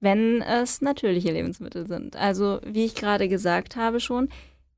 wenn 0.00 0.40
es 0.42 0.80
natürliche 0.80 1.30
Lebensmittel 1.30 1.86
sind. 1.86 2.16
Also 2.16 2.60
wie 2.64 2.84
ich 2.84 2.94
gerade 2.94 3.28
gesagt 3.28 3.76
habe 3.76 4.00
schon, 4.00 4.28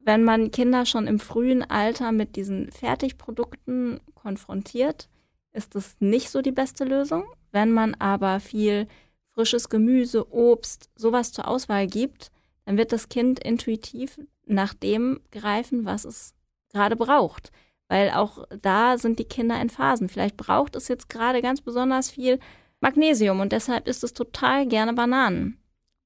wenn 0.01 0.25
man 0.25 0.51
Kinder 0.51 0.85
schon 0.85 1.07
im 1.07 1.21
frühen 1.21 1.63
Alter 1.63 2.11
mit 2.11 2.35
diesen 2.35 2.71
Fertigprodukten 2.73 4.01
konfrontiert, 4.15 5.09
ist 5.53 5.77
das 5.77 5.97
nicht 6.01 6.31
so 6.31 6.43
die 6.43 6.51
beste 6.51 6.85
Lösung. 6.85 7.25
Wenn 7.53 7.71
man 7.73 7.95
aber 7.95 8.41
viel 8.41 8.89
frisches 9.31 9.69
Gemüse, 9.69 10.33
Obst, 10.33 10.91
sowas 10.97 11.33
zur 11.33 11.49
Auswahl 11.49 11.87
gibt, 11.87 12.31
dann 12.65 12.77
wird 12.77 12.93
das 12.93 13.09
Kind 13.09 13.39
intuitiv 13.39 14.21
nach 14.47 14.75
dem 14.75 15.21
greifen, 15.31 15.85
was 15.85 16.05
es 16.05 16.35
gerade 16.71 16.97
braucht. 16.97 17.51
Weil 17.89 18.11
auch 18.11 18.47
da 18.63 18.99
sind 18.99 19.19
die 19.19 19.25
Kinder 19.25 19.61
in 19.61 19.71
Phasen. 19.71 20.09
Vielleicht 20.09 20.37
braucht 20.37 20.77
es 20.77 20.89
jetzt 20.89 21.09
gerade 21.09 21.43
ganz 21.43 21.61
besonders 21.61 22.11
viel 22.11 22.39
Magnesium 22.81 23.41
und 23.41 23.53
deshalb 23.53 23.87
isst 23.87 24.03
es 24.03 24.13
total 24.13 24.67
gerne 24.67 24.93
Bananen. 24.93 25.59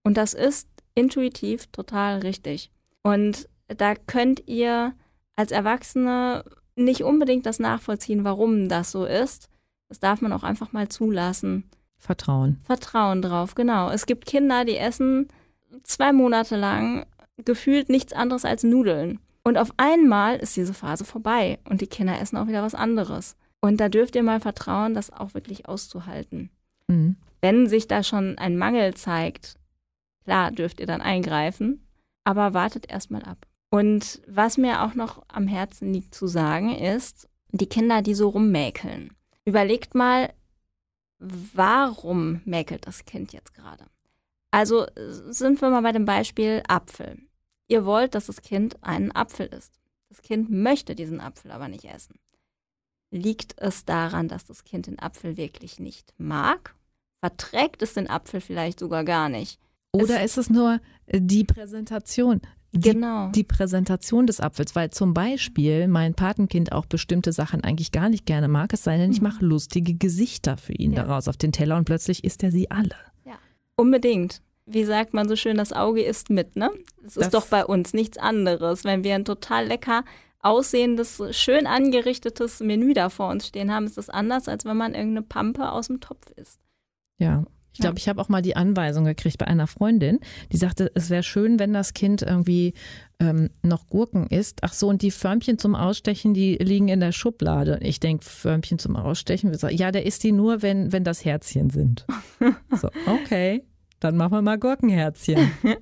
Und 0.02 0.16
das 0.16 0.34
ist 0.34 0.69
intuitiv 0.94 1.66
total 1.69 2.19
richtig. 2.20 2.70
Und 3.02 3.48
da 3.69 3.94
könnt 3.94 4.46
ihr 4.46 4.94
als 5.37 5.52
Erwachsene 5.52 6.44
nicht 6.75 7.02
unbedingt 7.02 7.46
das 7.46 7.58
nachvollziehen, 7.58 8.25
warum 8.25 8.69
das 8.69 8.93
so 8.93 9.04
ist. 9.04 9.48
Das 9.88 10.00
darf 10.00 10.20
man 10.20 10.32
auch 10.32 10.42
einfach 10.42 10.72
mal 10.72 10.88
zulassen. 10.88 11.70
Vertrauen. 11.98 12.60
Vertrauen 12.64 13.22
drauf, 13.22 13.54
genau. 13.54 13.90
Es 13.90 14.06
gibt 14.06 14.26
Kinder, 14.26 14.64
die 14.64 14.76
essen 14.76 15.28
zwei 15.82 16.12
Monate 16.12 16.56
lang 16.56 17.06
gefühlt 17.44 17.88
nichts 17.88 18.12
anderes 18.12 18.44
als 18.44 18.62
Nudeln. 18.62 19.20
Und 19.44 19.58
auf 19.58 19.72
einmal 19.76 20.36
ist 20.36 20.56
diese 20.56 20.74
Phase 20.74 21.04
vorbei 21.04 21.58
und 21.68 21.80
die 21.80 21.86
Kinder 21.86 22.20
essen 22.20 22.36
auch 22.36 22.48
wieder 22.48 22.62
was 22.62 22.74
anderes. 22.74 23.36
Und 23.60 23.78
da 23.78 23.88
dürft 23.88 24.16
ihr 24.16 24.22
mal 24.22 24.40
vertrauen, 24.40 24.94
das 24.94 25.12
auch 25.12 25.34
wirklich 25.34 25.69
auszuhalten. 25.69 26.50
Mhm. 26.88 27.16
Wenn 27.40 27.69
sich 27.69 27.86
da 27.86 28.02
schon 28.02 28.38
ein 28.38 28.56
Mangel 28.56 28.94
zeigt, 28.94 29.56
klar 30.24 30.50
dürft 30.50 30.81
ihr 30.81 30.86
dann 30.86 31.00
eingreifen, 31.00 31.86
aber 32.24 32.55
wartet 32.55 32.90
erstmal 32.90 33.22
ab. 33.22 33.46
Und 33.70 34.20
was 34.26 34.58
mir 34.58 34.82
auch 34.82 34.94
noch 34.94 35.22
am 35.28 35.46
Herzen 35.46 35.93
liegt 35.93 36.14
zu 36.14 36.26
sagen, 36.26 36.74
ist, 36.74 37.28
die 37.50 37.69
Kinder, 37.69 38.02
die 38.02 38.14
so 38.14 38.28
rummäkeln. 38.28 39.12
Überlegt 39.46 39.94
mal, 39.94 40.34
warum 41.19 42.43
mäkelt 42.44 42.86
das 42.86 43.05
Kind 43.05 43.32
jetzt 43.32 43.55
gerade? 43.55 43.86
Also 44.50 44.86
sind 44.96 45.60
wir 45.60 45.70
mal 45.70 45.82
bei 45.82 45.93
dem 45.93 46.05
Beispiel 46.05 46.62
Apfel. 46.67 47.19
Ihr 47.69 47.84
wollt, 47.84 48.15
dass 48.15 48.26
das 48.26 48.43
Kind 48.43 48.82
einen 48.82 49.12
Apfel 49.12 49.46
isst. 49.46 49.79
Das 50.08 50.22
Kind 50.22 50.50
möchte 50.50 50.94
diesen 50.94 51.20
Apfel 51.20 51.50
aber 51.50 51.69
nicht 51.69 51.84
essen. 51.84 52.19
Liegt 53.10 53.55
es 53.58 53.84
daran, 53.84 54.29
dass 54.29 54.44
das 54.44 54.65
Kind 54.65 54.88
den 54.88 54.98
Apfel 54.98 55.36
wirklich 55.36 55.79
nicht 55.79 56.12
mag? 56.19 56.74
Verträgt 57.20 57.82
es 57.82 57.94
den 57.94 58.10
Apfel 58.10 58.41
vielleicht 58.41 58.81
sogar 58.81 59.05
gar 59.05 59.29
nicht? 59.29 59.60
Oder 59.93 60.20
es 60.20 60.32
ist 60.32 60.38
es 60.38 60.50
nur 60.50 60.81
die 61.08 61.44
Präsentation? 61.44 62.41
Die, 62.73 62.93
genau. 62.93 63.31
Die 63.31 63.44
Präsentation 63.44 64.27
des 64.27 64.41
Apfels, 64.41 64.75
weil 64.75 64.91
zum 64.91 65.15
Beispiel 65.15 65.89
mein 65.89 66.15
Patenkind 66.15 66.73
auch 66.73 66.87
bestimmte 66.87 67.32
Sachen 67.32 67.63
eigentlich 67.65 67.93
gar 67.93 68.08
nicht 68.08 68.27
gerne 68.27 68.49
mag, 68.49 68.73
es 68.73 68.85
sei 68.85 68.99
denn, 68.99 69.11
ich 69.11 69.20
mhm. 69.20 69.29
mache 69.29 69.44
lustige 69.44 69.94
Gesichter 69.94 70.56
für 70.56 70.75
ihn 70.75 70.93
ja. 70.93 71.03
daraus 71.05 71.29
auf 71.29 71.37
den 71.37 71.53
Teller 71.53 71.77
und 71.77 71.85
plötzlich 71.85 72.25
isst 72.25 72.43
er 72.43 72.51
sie 72.51 72.70
alle. 72.70 72.96
Ja, 73.25 73.39
unbedingt. 73.77 74.43
Wie 74.67 74.85
sagt 74.85 75.15
man 75.15 75.29
so 75.29 75.37
schön, 75.37 75.56
das 75.56 75.73
Auge 75.73 76.03
isst 76.03 76.29
mit, 76.29 76.56
ne? 76.56 76.70
Es 77.05 77.17
ist 77.17 77.35
doch 77.35 77.46
bei 77.46 77.65
uns 77.65 77.93
nichts 77.94 78.19
anderes. 78.19 78.82
Wenn 78.82 79.05
wir 79.05 79.15
ein 79.15 79.25
total 79.25 79.67
lecker 79.67 80.05
aussehendes, 80.41 81.23
schön 81.31 81.69
angerichtetes 81.69 82.61
Menü 82.61 82.93
da 82.93 83.08
vor 83.08 83.31
uns 83.31 83.46
stehen 83.46 83.73
haben, 83.73 83.87
ist 83.87 83.96
das 83.96 84.11
anders, 84.11 84.49
als 84.49 84.65
wenn 84.65 84.77
man 84.77 84.94
irgendeine 84.94 85.23
Pampe 85.23 85.70
aus 85.70 85.87
dem 85.87 86.01
Topf 86.01 86.32
isst. 86.37 86.61
Ja, 87.19 87.44
Ich 87.76 87.82
glaube, 87.82 87.98
ich 87.98 88.08
habe 88.08 88.22
auch 88.22 88.30
mal 88.30 88.40
die 88.40 88.56
Anweisung 88.56 89.04
gekriegt 89.04 89.36
bei 89.36 89.46
einer 89.46 89.66
Freundin, 89.66 90.20
die 90.50 90.56
sagte, 90.56 90.90
es 90.94 91.10
wäre 91.10 91.22
schön, 91.22 91.58
wenn 91.58 91.74
das 91.74 91.92
Kind 91.92 92.22
irgendwie 92.22 92.72
ähm, 93.20 93.50
noch 93.62 93.86
Gurken 93.86 94.28
isst. 94.28 94.60
Ach 94.62 94.72
so, 94.72 94.88
und 94.88 95.02
die 95.02 95.10
Förmchen 95.10 95.58
zum 95.58 95.74
Ausstechen, 95.74 96.32
die 96.32 96.54
liegen 96.54 96.88
in 96.88 97.00
der 97.00 97.12
Schublade. 97.12 97.78
Ich 97.82 98.00
denke, 98.00 98.24
Förmchen 98.24 98.78
zum 98.78 98.96
Ausstechen, 98.96 99.54
ja, 99.68 99.92
der 99.92 100.06
isst 100.06 100.24
die 100.24 100.32
nur, 100.32 100.62
wenn, 100.62 100.90
wenn 100.90 101.04
das 101.04 101.22
Herzchen 101.22 101.68
sind. 101.68 102.06
so, 102.80 102.88
okay, 103.06 103.62
dann 104.00 104.16
machen 104.16 104.32
wir 104.32 104.40
mal 104.40 104.58
Gurkenherzchen. 104.58 105.50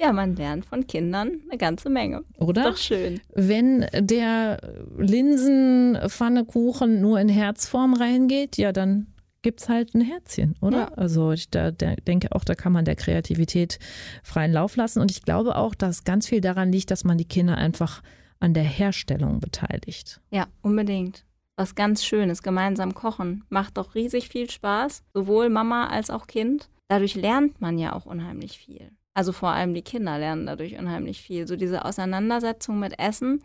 Ja, 0.00 0.12
man 0.12 0.34
lernt 0.34 0.66
von 0.66 0.88
Kindern 0.88 1.42
eine 1.48 1.58
ganze 1.58 1.88
Menge. 1.88 2.24
Oder? 2.38 2.62
Ist 2.62 2.70
doch 2.70 2.76
schön. 2.76 3.20
Wenn 3.34 3.86
der 3.94 4.58
Linsenpfannekuchen 4.98 7.00
nur 7.00 7.20
in 7.20 7.28
Herzform 7.28 7.94
reingeht, 7.94 8.56
ja, 8.56 8.72
dann 8.72 9.11
gibt 9.42 9.60
es 9.60 9.68
halt 9.68 9.94
ein 9.94 10.00
Herzchen, 10.00 10.54
oder? 10.60 10.78
Ja. 10.78 10.92
Also 10.94 11.32
ich 11.32 11.50
da, 11.50 11.70
der, 11.70 11.96
denke 11.96 12.32
auch, 12.32 12.44
da 12.44 12.54
kann 12.54 12.72
man 12.72 12.84
der 12.84 12.96
Kreativität 12.96 13.78
freien 14.22 14.52
Lauf 14.52 14.76
lassen. 14.76 15.00
Und 15.00 15.10
ich 15.10 15.22
glaube 15.22 15.56
auch, 15.56 15.74
dass 15.74 16.04
ganz 16.04 16.28
viel 16.28 16.40
daran 16.40 16.72
liegt, 16.72 16.90
dass 16.90 17.04
man 17.04 17.18
die 17.18 17.24
Kinder 17.24 17.56
einfach 17.56 18.02
an 18.40 18.54
der 18.54 18.64
Herstellung 18.64 19.40
beteiligt. 19.40 20.20
Ja, 20.30 20.46
unbedingt. 20.62 21.24
Was 21.56 21.74
ganz 21.74 22.04
Schönes, 22.04 22.42
gemeinsam 22.42 22.94
kochen. 22.94 23.44
Macht 23.50 23.76
doch 23.76 23.94
riesig 23.94 24.28
viel 24.28 24.50
Spaß, 24.50 25.04
sowohl 25.12 25.48
Mama 25.48 25.88
als 25.88 26.10
auch 26.10 26.26
Kind. 26.26 26.68
Dadurch 26.88 27.14
lernt 27.14 27.60
man 27.60 27.78
ja 27.78 27.92
auch 27.92 28.06
unheimlich 28.06 28.58
viel. 28.58 28.90
Also 29.14 29.32
vor 29.32 29.50
allem 29.50 29.74
die 29.74 29.82
Kinder 29.82 30.18
lernen 30.18 30.46
dadurch 30.46 30.78
unheimlich 30.78 31.20
viel. 31.20 31.46
So 31.46 31.56
diese 31.56 31.84
Auseinandersetzung 31.84 32.78
mit 32.78 32.98
Essen 32.98 33.42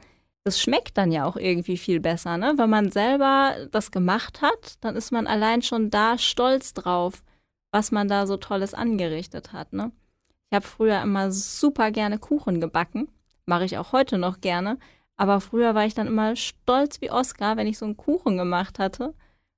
das 0.48 0.62
schmeckt 0.62 0.98
dann 0.98 1.12
ja 1.12 1.26
auch 1.26 1.36
irgendwie 1.36 1.78
viel 1.78 2.00
besser, 2.00 2.38
ne? 2.38 2.54
Wenn 2.56 2.70
man 2.70 2.90
selber 2.90 3.68
das 3.72 3.92
gemacht 3.92 4.42
hat, 4.42 4.76
dann 4.82 4.96
ist 4.96 5.12
man 5.12 5.28
allein 5.28 5.62
schon 5.62 5.90
da 5.90 6.18
stolz 6.18 6.74
drauf, 6.74 7.24
was 7.72 7.92
man 7.92 8.08
da 8.08 8.26
so 8.26 8.38
Tolles 8.38 8.74
angerichtet 8.74 9.54
hat, 9.54 9.74
ne? 9.74 9.92
Ich 10.50 10.56
habe 10.56 10.66
früher 10.66 11.02
immer 11.02 11.32
super 11.32 11.92
gerne 11.92 12.18
Kuchen 12.18 12.62
gebacken, 12.62 13.10
mache 13.46 13.66
ich 13.66 13.78
auch 13.78 13.92
heute 13.92 14.18
noch 14.18 14.40
gerne, 14.40 14.80
aber 15.18 15.42
früher 15.42 15.76
war 15.76 15.86
ich 15.86 15.94
dann 15.94 16.08
immer 16.08 16.36
stolz 16.38 17.02
wie 17.02 17.12
Oscar, 17.12 17.58
wenn 17.58 17.68
ich 17.68 17.78
so 17.78 17.86
einen 17.86 17.98
Kuchen 17.98 18.38
gemacht 18.38 18.80
hatte. 18.80 19.14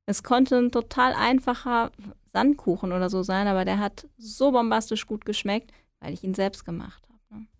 Es 0.08 0.24
konnte 0.24 0.58
ein 0.58 0.72
total 0.72 1.14
einfacher 1.14 1.92
Sandkuchen 2.34 2.92
oder 2.92 3.12
so 3.12 3.22
sein, 3.22 3.48
aber 3.48 3.64
der 3.64 3.78
hat 3.78 4.08
so 4.18 4.52
bombastisch 4.52 5.06
gut 5.06 5.26
geschmeckt, 5.26 5.72
weil 6.00 6.14
ich 6.14 6.24
ihn 6.24 6.34
selbst 6.34 6.66
gemacht 6.66 7.04
habe. 7.04 7.09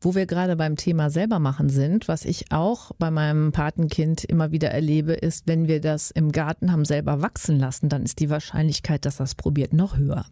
Wo 0.02 0.16
wir 0.16 0.26
gerade 0.26 0.56
beim 0.56 0.78
Thema 0.78 1.10
selber 1.10 1.40
machen 1.40 1.70
sind, 1.70 2.08
was 2.08 2.26
ich 2.26 2.52
auch 2.52 2.92
bei 2.98 3.12
meinem 3.12 3.52
Patenkind 3.52 4.24
immer 4.24 4.52
wieder 4.52 4.70
erlebe, 4.70 5.14
ist, 5.14 5.48
wenn 5.48 5.68
wir 5.68 5.82
das 5.82 6.10
im 6.10 6.32
Garten 6.32 6.72
haben 6.72 6.86
selber 6.86 7.22
wachsen 7.22 7.60
lassen, 7.60 7.90
dann 7.90 8.04
ist 8.04 8.20
die 8.20 8.30
Wahrscheinlichkeit, 8.30 9.06
dass 9.06 9.18
das 9.18 9.36
probiert, 9.36 9.74
noch 9.74 9.98
höher. 9.98 10.26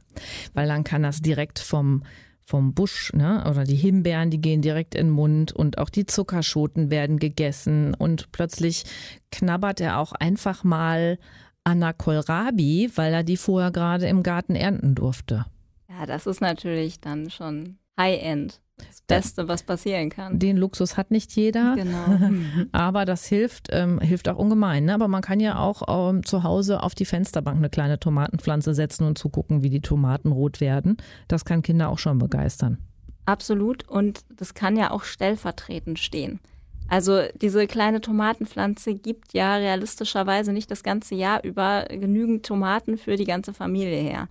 Weil 0.54 0.68
dann 0.68 0.84
kann 0.84 1.04
das 1.04 1.22
direkt 1.22 1.60
vom 1.60 2.04
vom 2.48 2.74
Busch, 2.74 3.12
ne? 3.12 3.44
Oder 3.50 3.66
die 3.66 3.76
Himbeeren, 3.76 4.30
die 4.30 4.40
gehen 4.40 4.62
direkt 4.62 4.96
in 4.96 5.08
den 5.08 5.14
Mund 5.14 5.52
und 5.52 5.78
auch 5.80 5.90
die 5.90 6.06
Zuckerschoten 6.06 6.90
werden 6.90 7.20
gegessen 7.20 7.94
und 7.94 8.32
plötzlich 8.32 8.86
knabbert 9.32 9.82
er 9.82 10.00
auch 10.00 10.14
einfach 10.14 10.64
mal 10.64 11.20
an 11.66 11.82
der 11.82 11.92
Kohlrabi, 11.92 12.90
weil 12.96 13.14
er 13.14 13.24
die 13.24 13.36
vorher 13.36 13.72
gerade 13.72 14.08
im 14.08 14.24
Garten 14.24 14.56
ernten 14.56 14.96
durfte. 14.96 15.46
Ja, 15.90 16.06
das 16.06 16.26
ist 16.26 16.40
natürlich 16.40 17.02
dann 17.02 17.30
schon 17.30 17.80
High-End. 17.98 18.62
Das 18.78 19.02
Beste, 19.02 19.48
was 19.48 19.64
passieren 19.64 20.10
kann. 20.10 20.38
Den 20.38 20.56
Luxus 20.56 20.98
hat 20.98 21.10
nicht 21.10 21.32
jeder. 21.36 21.76
Genau. 21.76 22.20
Aber 22.72 23.06
das 23.06 23.26
hilft, 23.26 23.70
ähm, 23.72 24.00
hilft 24.00 24.30
auch 24.30 24.38
ungemein. 24.38 24.86
Ne? 24.86 24.94
Aber 24.94 25.08
man 25.08 25.24
kann 25.24 25.40
ja 25.40 25.58
auch 25.58 26.12
ähm, 26.12 26.24
zu 26.24 26.44
Hause 26.44 26.84
auf 26.84 26.94
die 26.94 27.06
Fensterbank 27.06 27.58
eine 27.58 27.72
kleine 27.72 28.00
Tomatenpflanze 28.00 28.76
setzen 28.76 29.06
und 29.06 29.18
zugucken, 29.18 29.64
wie 29.64 29.72
die 29.72 29.82
Tomaten 29.82 30.32
rot 30.32 30.62
werden. 30.62 30.98
Das 31.28 31.44
kann 31.44 31.64
Kinder 31.64 31.90
auch 31.90 31.98
schon 31.98 32.20
begeistern. 32.20 32.78
Absolut. 33.26 33.88
Und 33.90 34.22
das 34.30 34.54
kann 34.54 34.78
ja 34.78 34.92
auch 34.92 35.04
stellvertretend 35.04 35.98
stehen. 35.98 36.40
Also 36.88 37.24
diese 37.42 37.68
kleine 37.68 38.00
Tomatenpflanze 38.00 38.94
gibt 38.96 39.34
ja 39.34 39.56
realistischerweise 39.56 40.54
nicht 40.54 40.72
das 40.72 40.84
ganze 40.84 41.16
Jahr 41.16 41.44
über 41.44 41.86
genügend 41.90 42.46
Tomaten 42.46 42.98
für 42.98 43.18
die 43.18 43.26
ganze 43.26 43.54
Familie 43.54 43.98
her. 43.98 44.30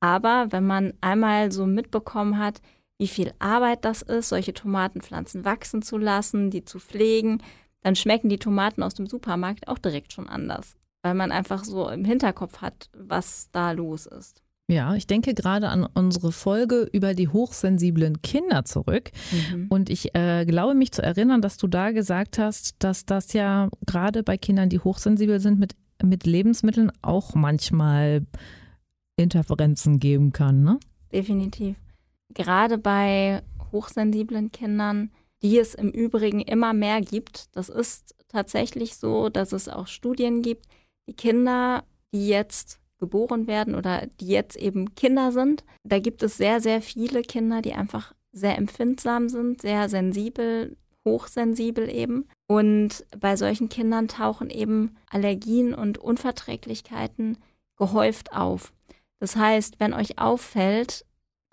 Aber 0.00 0.48
wenn 0.50 0.66
man 0.66 0.92
einmal 1.00 1.52
so 1.52 1.64
mitbekommen 1.64 2.38
hat, 2.38 2.60
wie 2.98 3.08
viel 3.08 3.32
Arbeit 3.38 3.84
das 3.84 4.02
ist, 4.02 4.28
solche 4.28 4.54
Tomatenpflanzen 4.54 5.44
wachsen 5.44 5.82
zu 5.82 5.98
lassen, 5.98 6.50
die 6.50 6.64
zu 6.64 6.78
pflegen, 6.78 7.42
dann 7.82 7.96
schmecken 7.96 8.28
die 8.28 8.38
Tomaten 8.38 8.82
aus 8.82 8.94
dem 8.94 9.06
Supermarkt 9.06 9.68
auch 9.68 9.78
direkt 9.78 10.12
schon 10.12 10.28
anders, 10.28 10.76
weil 11.02 11.14
man 11.14 11.30
einfach 11.30 11.64
so 11.64 11.88
im 11.88 12.04
Hinterkopf 12.04 12.58
hat, 12.58 12.88
was 12.96 13.48
da 13.52 13.72
los 13.72 14.06
ist. 14.06 14.42
Ja, 14.68 14.96
ich 14.96 15.06
denke 15.06 15.32
gerade 15.34 15.68
an 15.68 15.86
unsere 15.94 16.32
Folge 16.32 16.88
über 16.92 17.14
die 17.14 17.28
hochsensiblen 17.28 18.20
Kinder 18.22 18.64
zurück. 18.64 19.12
Mhm. 19.30 19.66
Und 19.68 19.90
ich 19.90 20.12
äh, 20.16 20.44
glaube 20.44 20.74
mich 20.74 20.90
zu 20.90 21.02
erinnern, 21.02 21.40
dass 21.40 21.56
du 21.56 21.68
da 21.68 21.92
gesagt 21.92 22.38
hast, 22.38 22.74
dass 22.80 23.04
das 23.06 23.32
ja 23.32 23.68
gerade 23.86 24.24
bei 24.24 24.36
Kindern, 24.36 24.68
die 24.68 24.80
hochsensibel 24.80 25.38
sind, 25.38 25.60
mit, 25.60 25.76
mit 26.02 26.26
Lebensmitteln 26.26 26.90
auch 27.00 27.36
manchmal 27.36 28.26
Interferenzen 29.16 30.00
geben 30.00 30.32
kann. 30.32 30.64
Ne? 30.64 30.80
Definitiv 31.12 31.76
gerade 32.34 32.78
bei 32.78 33.42
hochsensiblen 33.72 34.52
Kindern, 34.52 35.10
die 35.42 35.58
es 35.58 35.74
im 35.74 35.90
Übrigen 35.90 36.40
immer 36.40 36.72
mehr 36.72 37.00
gibt. 37.00 37.54
Das 37.56 37.68
ist 37.68 38.14
tatsächlich 38.28 38.96
so, 38.96 39.28
dass 39.28 39.52
es 39.52 39.68
auch 39.68 39.86
Studien 39.86 40.42
gibt, 40.42 40.66
die 41.08 41.14
Kinder, 41.14 41.84
die 42.12 42.28
jetzt 42.28 42.80
geboren 42.98 43.46
werden 43.46 43.74
oder 43.74 44.06
die 44.20 44.28
jetzt 44.28 44.56
eben 44.56 44.94
Kinder 44.94 45.32
sind, 45.32 45.64
da 45.84 45.98
gibt 45.98 46.22
es 46.22 46.36
sehr, 46.36 46.60
sehr 46.60 46.80
viele 46.82 47.22
Kinder, 47.22 47.62
die 47.62 47.74
einfach 47.74 48.14
sehr 48.32 48.58
empfindsam 48.58 49.28
sind, 49.28 49.62
sehr 49.62 49.88
sensibel, 49.88 50.76
hochsensibel 51.04 51.88
eben. 51.88 52.28
Und 52.46 53.06
bei 53.18 53.36
solchen 53.36 53.68
Kindern 53.68 54.08
tauchen 54.08 54.50
eben 54.50 54.96
Allergien 55.08 55.72
und 55.74 55.98
Unverträglichkeiten 55.98 57.38
gehäuft 57.76 58.32
auf. 58.32 58.72
Das 59.20 59.36
heißt, 59.36 59.80
wenn 59.80 59.94
euch 59.94 60.18
auffällt, 60.18 61.05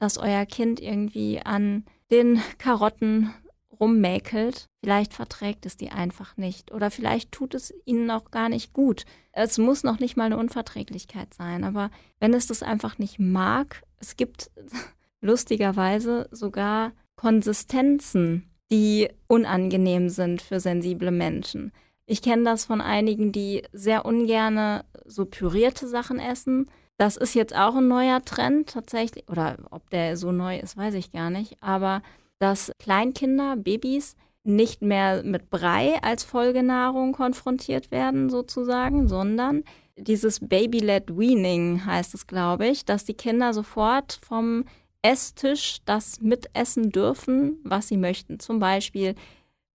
dass 0.04 0.18
euer 0.18 0.46
Kind 0.46 0.82
irgendwie 0.82 1.40
an 1.40 1.86
den 2.12 2.42
Karotten 2.58 3.34
rummäkelt. 3.80 4.68
Vielleicht 4.84 5.14
verträgt 5.14 5.66
es 5.66 5.78
die 5.78 5.92
einfach 5.92 6.36
nicht 6.36 6.74
oder 6.74 6.92
vielleicht 6.92 7.32
tut 7.32 7.54
es 7.54 7.74
ihnen 7.86 8.12
auch 8.12 8.30
gar 8.30 8.50
nicht 8.50 8.74
gut. 8.74 9.06
Es 9.32 9.58
muss 9.58 9.84
noch 9.84 10.02
nicht 10.02 10.18
mal 10.18 10.26
eine 10.26 10.38
Unverträglichkeit 10.38 11.34
sein, 11.34 11.64
aber 11.64 11.90
wenn 12.20 12.34
es 12.34 12.48
das 12.48 12.64
einfach 12.64 12.98
nicht 12.98 13.18
mag, 13.18 13.84
es 13.98 14.18
gibt 14.18 14.52
lustigerweise 15.22 16.28
sogar 16.32 16.92
Konsistenzen, 17.16 18.52
die 18.74 19.08
unangenehm 19.28 20.10
sind 20.10 20.42
für 20.42 20.60
sensible 20.60 21.12
Menschen. 21.12 21.72
Ich 22.06 22.22
kenne 22.22 22.44
das 22.44 22.66
von 22.66 22.82
einigen, 22.82 23.32
die 23.32 23.64
sehr 23.72 24.04
ungerne 24.04 24.84
so 25.06 25.24
pürierte 25.24 25.88
Sachen 25.88 26.20
essen 26.20 26.70
das 26.98 27.18
ist 27.18 27.34
jetzt 27.34 27.56
auch 27.56 27.76
ein 27.76 27.88
neuer 27.88 28.24
Trend 28.24 28.70
tatsächlich, 28.70 29.28
oder 29.30 29.58
ob 29.72 29.90
der 29.90 30.16
so 30.18 30.32
neu 30.32 30.60
ist, 30.60 30.78
weiß 30.78 30.94
ich 30.94 31.12
gar 31.12 31.30
nicht. 31.30 31.58
Aber 31.62 32.02
dass 32.40 32.72
Kleinkinder, 32.80 33.56
Babys 33.56 34.16
nicht 34.44 34.82
mehr 34.82 35.24
mit 35.24 35.50
Brei 35.50 36.02
als 36.02 36.24
Folgenahrung 36.24 37.14
konfrontiert 37.14 37.92
werden, 37.92 38.30
sozusagen, 38.30 39.08
sondern 39.08 39.64
dieses 39.98 40.40
Baby-led 40.40 41.18
Weaning 41.18 41.86
heißt 41.86 42.14
es, 42.14 42.28
glaube 42.28 42.68
ich, 42.68 42.84
dass 42.84 43.06
die 43.06 43.14
Kinder 43.14 43.54
sofort 43.54 44.20
vom 44.22 44.66
Esstisch 45.02 45.80
das 45.86 46.22
mitessen 46.22 46.90
dürfen, 46.90 47.60
was 47.64 47.90
sie 47.90 47.98
möchten. 47.98 48.40
Zum 48.40 48.60
Beispiel 48.60 49.16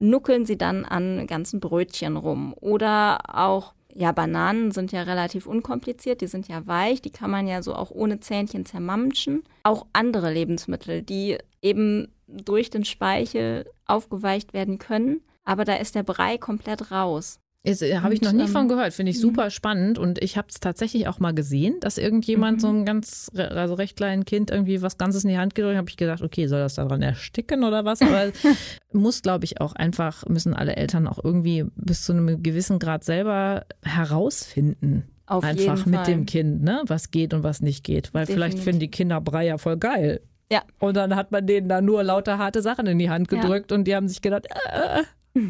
nuckeln 0.00 0.46
sie 0.46 0.56
dann 0.56 0.84
an 0.84 1.26
ganzen 1.26 1.60
Brötchen 1.60 2.16
rum 2.16 2.54
oder 2.60 3.18
auch 3.36 3.74
ja, 3.98 4.12
Bananen 4.12 4.70
sind 4.70 4.92
ja 4.92 5.02
relativ 5.02 5.46
unkompliziert, 5.46 6.20
die 6.20 6.28
sind 6.28 6.46
ja 6.46 6.66
weich, 6.68 7.02
die 7.02 7.10
kann 7.10 7.32
man 7.32 7.48
ja 7.48 7.62
so 7.62 7.74
auch 7.74 7.90
ohne 7.90 8.20
Zähnchen 8.20 8.64
zermamschen. 8.64 9.42
Auch 9.64 9.86
andere 9.92 10.32
Lebensmittel, 10.32 11.02
die 11.02 11.36
eben 11.62 12.12
durch 12.28 12.70
den 12.70 12.84
Speichel 12.84 13.68
aufgeweicht 13.86 14.52
werden 14.52 14.78
können, 14.78 15.22
aber 15.44 15.64
da 15.64 15.74
ist 15.74 15.96
der 15.96 16.04
Brei 16.04 16.38
komplett 16.38 16.92
raus. 16.92 17.40
Äh, 17.68 17.98
habe 18.00 18.14
ich 18.14 18.20
noch 18.22 18.32
nie 18.32 18.42
ähm, 18.42 18.48
von 18.48 18.68
gehört, 18.68 18.92
finde 18.92 19.10
ich 19.10 19.18
mhm. 19.18 19.22
super 19.22 19.50
spannend 19.50 19.98
und 19.98 20.22
ich 20.22 20.36
habe 20.36 20.48
es 20.50 20.60
tatsächlich 20.60 21.08
auch 21.08 21.18
mal 21.18 21.32
gesehen, 21.32 21.76
dass 21.80 21.98
irgendjemand 21.98 22.58
mhm. 22.58 22.60
so 22.60 22.68
ein 22.68 22.84
ganz, 22.84 23.30
also 23.36 23.74
recht 23.74 23.96
kleinen 23.96 24.24
Kind 24.24 24.50
irgendwie 24.50 24.82
was 24.82 24.98
Ganzes 24.98 25.24
in 25.24 25.30
die 25.30 25.38
Hand 25.38 25.54
gedrückt, 25.54 25.76
habe 25.76 25.88
ich 25.88 25.96
gedacht, 25.96 26.22
okay, 26.22 26.46
soll 26.46 26.60
das 26.60 26.74
daran 26.74 27.02
ersticken 27.02 27.64
oder 27.64 27.84
was? 27.84 28.02
Aber 28.02 28.32
muss, 28.92 29.22
glaube 29.22 29.44
ich, 29.44 29.60
auch 29.60 29.74
einfach, 29.74 30.26
müssen 30.26 30.54
alle 30.54 30.76
Eltern 30.76 31.06
auch 31.06 31.22
irgendwie 31.22 31.66
bis 31.76 32.04
zu 32.04 32.12
einem 32.12 32.42
gewissen 32.42 32.78
Grad 32.78 33.04
selber 33.04 33.64
herausfinden. 33.82 35.04
Auf 35.26 35.44
einfach 35.44 35.84
mit 35.84 36.06
dem 36.06 36.24
Kind, 36.24 36.62
ne, 36.62 36.82
was 36.86 37.10
geht 37.10 37.34
und 37.34 37.42
was 37.42 37.60
nicht 37.60 37.84
geht. 37.84 38.14
Weil 38.14 38.24
Definitiv. 38.24 38.34
vielleicht 38.34 38.64
finden 38.64 38.80
die 38.80 38.90
Kinder 38.90 39.20
Brei 39.20 39.44
ja 39.44 39.58
voll 39.58 39.76
geil. 39.76 40.22
Ja. 40.50 40.62
Und 40.78 40.96
dann 40.96 41.14
hat 41.14 41.30
man 41.30 41.46
denen 41.46 41.68
da 41.68 41.80
nur 41.80 42.02
lauter 42.02 42.38
harte 42.38 42.62
Sachen 42.62 42.86
in 42.86 42.98
die 42.98 43.10
Hand 43.10 43.28
gedrückt 43.28 43.70
ja. 43.70 43.76
und 43.76 43.84
die 43.84 43.94
haben 43.94 44.08
sich 44.08 44.22
gedacht, 44.22 44.46
äh, 44.46 45.02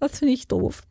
das 0.00 0.18
finde 0.18 0.34
ich 0.34 0.48
doof. 0.48 0.82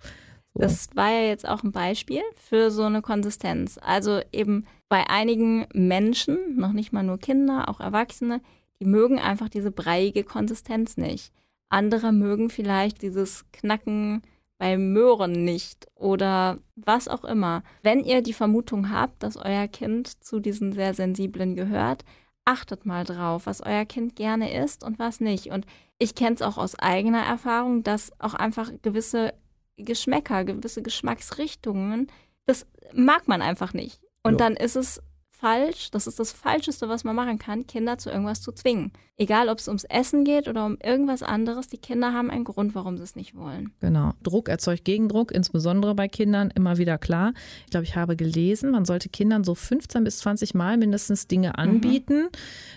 Das 0.55 0.87
war 0.93 1.11
ja 1.11 1.27
jetzt 1.27 1.47
auch 1.47 1.63
ein 1.63 1.71
Beispiel 1.71 2.21
für 2.35 2.69
so 2.69 2.83
eine 2.83 3.01
Konsistenz. 3.01 3.79
Also 3.81 4.21
eben 4.31 4.65
bei 4.87 5.09
einigen 5.09 5.65
Menschen, 5.73 6.57
noch 6.57 6.73
nicht 6.73 6.93
mal 6.93 7.03
nur 7.03 7.17
Kinder, 7.17 7.69
auch 7.69 7.79
Erwachsene, 7.79 8.41
die 8.79 8.85
mögen 8.85 9.19
einfach 9.19 9.49
diese 9.49 9.71
breiige 9.71 10.23
Konsistenz 10.23 10.97
nicht. 10.97 11.31
Andere 11.69 12.11
mögen 12.11 12.49
vielleicht 12.51 13.01
dieses 13.01 13.45
Knacken 13.51 14.21
bei 14.59 14.77
Möhren 14.77 15.43
nicht 15.43 15.87
oder 15.95 16.57
was 16.75 17.07
auch 17.07 17.23
immer. 17.23 17.63
Wenn 17.81 18.03
ihr 18.03 18.21
die 18.21 18.33
Vermutung 18.33 18.91
habt, 18.91 19.23
dass 19.23 19.37
euer 19.37 19.67
Kind 19.67 20.23
zu 20.23 20.39
diesen 20.39 20.71
sehr 20.73 20.93
sensiblen 20.93 21.55
gehört, 21.55 22.05
achtet 22.45 22.85
mal 22.85 23.03
drauf, 23.03 23.45
was 23.45 23.61
euer 23.61 23.85
Kind 23.85 24.15
gerne 24.15 24.53
isst 24.63 24.83
und 24.83 24.99
was 24.99 25.19
nicht. 25.19 25.47
Und 25.47 25.65
ich 25.97 26.13
kenne 26.13 26.35
es 26.35 26.41
auch 26.41 26.57
aus 26.57 26.77
eigener 26.77 27.23
Erfahrung, 27.23 27.83
dass 27.83 28.11
auch 28.19 28.35
einfach 28.35 28.71
gewisse 28.81 29.33
Geschmäcker, 29.77 30.43
gewisse 30.43 30.81
Geschmacksrichtungen, 30.81 32.07
das 32.45 32.65
mag 32.93 33.27
man 33.27 33.41
einfach 33.41 33.73
nicht. 33.73 33.99
Und 34.23 34.33
ja. 34.33 34.37
dann 34.37 34.55
ist 34.55 34.75
es 34.75 35.01
falsch, 35.43 35.91
das 35.91 36.07
ist 36.07 36.19
das 36.19 36.31
Falscheste, 36.31 36.87
was 36.87 37.03
man 37.03 37.17
machen 37.17 37.37
kann, 37.37 37.67
Kinder 37.67 37.97
zu 37.97 38.09
irgendwas 38.09 38.41
zu 38.41 38.53
zwingen. 38.53 38.93
Egal, 39.17 39.49
ob 39.49 39.59
es 39.59 39.67
ums 39.67 39.83
Essen 39.83 40.23
geht 40.23 40.47
oder 40.47 40.65
um 40.65 40.77
irgendwas 40.81 41.21
anderes, 41.21 41.67
die 41.67 41.77
Kinder 41.77 42.13
haben 42.13 42.31
einen 42.31 42.45
Grund, 42.45 42.75
warum 42.75 42.95
sie 42.95 43.03
es 43.03 43.17
nicht 43.17 43.35
wollen. 43.35 43.73
Genau. 43.81 44.13
Druck 44.23 44.47
erzeugt 44.47 44.85
Gegendruck, 44.85 45.33
insbesondere 45.33 45.95
bei 45.95 46.07
Kindern, 46.07 46.49
immer 46.55 46.77
wieder 46.77 46.97
klar. 46.97 47.33
Ich 47.65 47.71
glaube, 47.71 47.83
ich 47.83 47.97
habe 47.97 48.15
gelesen, 48.15 48.71
man 48.71 48.85
sollte 48.85 49.09
Kindern 49.09 49.43
so 49.43 49.53
15 49.53 50.05
bis 50.05 50.19
20 50.19 50.53
Mal 50.53 50.77
mindestens 50.77 51.27
Dinge 51.27 51.49
mhm. 51.49 51.55
anbieten, 51.55 52.21
mhm. 52.23 52.29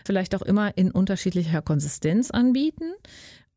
vielleicht 0.05 0.35
auch 0.35 0.43
immer 0.43 0.77
in 0.77 0.91
unterschiedlicher 0.91 1.63
Konsistenz 1.63 2.33
anbieten 2.33 2.93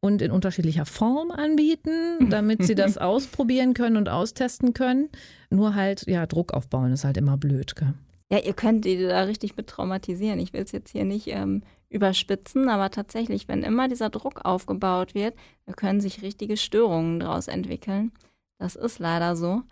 und 0.01 0.21
in 0.21 0.31
unterschiedlicher 0.31 0.85
Form 0.85 1.31
anbieten, 1.31 1.91
damit 2.29 2.63
sie 2.63 2.75
das 2.75 2.97
ausprobieren 2.97 3.73
können 3.73 3.97
und 3.97 4.09
austesten 4.09 4.73
können. 4.73 5.09
Nur 5.49 5.75
halt, 5.75 6.07
ja, 6.07 6.25
Druck 6.25 6.53
aufbauen 6.53 6.91
ist 6.91 7.03
halt 7.03 7.17
immer 7.17 7.37
blöd. 7.37 7.75
Gell? 7.75 7.93
Ja, 8.31 8.39
ihr 8.39 8.53
könnt 8.53 8.85
die 8.85 9.01
da 9.01 9.23
richtig 9.23 9.57
mit 9.57 9.67
traumatisieren. 9.67 10.39
Ich 10.39 10.53
will 10.53 10.61
es 10.61 10.71
jetzt 10.71 10.91
hier 10.91 11.05
nicht 11.05 11.27
ähm, 11.27 11.63
überspitzen, 11.89 12.69
aber 12.69 12.91
tatsächlich, 12.91 13.47
wenn 13.47 13.63
immer 13.63 13.87
dieser 13.87 14.09
Druck 14.09 14.45
aufgebaut 14.45 15.15
wird, 15.15 15.35
da 15.65 15.73
können 15.73 15.99
sich 15.99 16.21
richtige 16.21 16.55
Störungen 16.55 17.19
daraus 17.19 17.47
entwickeln. 17.47 18.11
Das 18.59 18.75
ist 18.75 18.99
leider 18.99 19.35
so. 19.35 19.63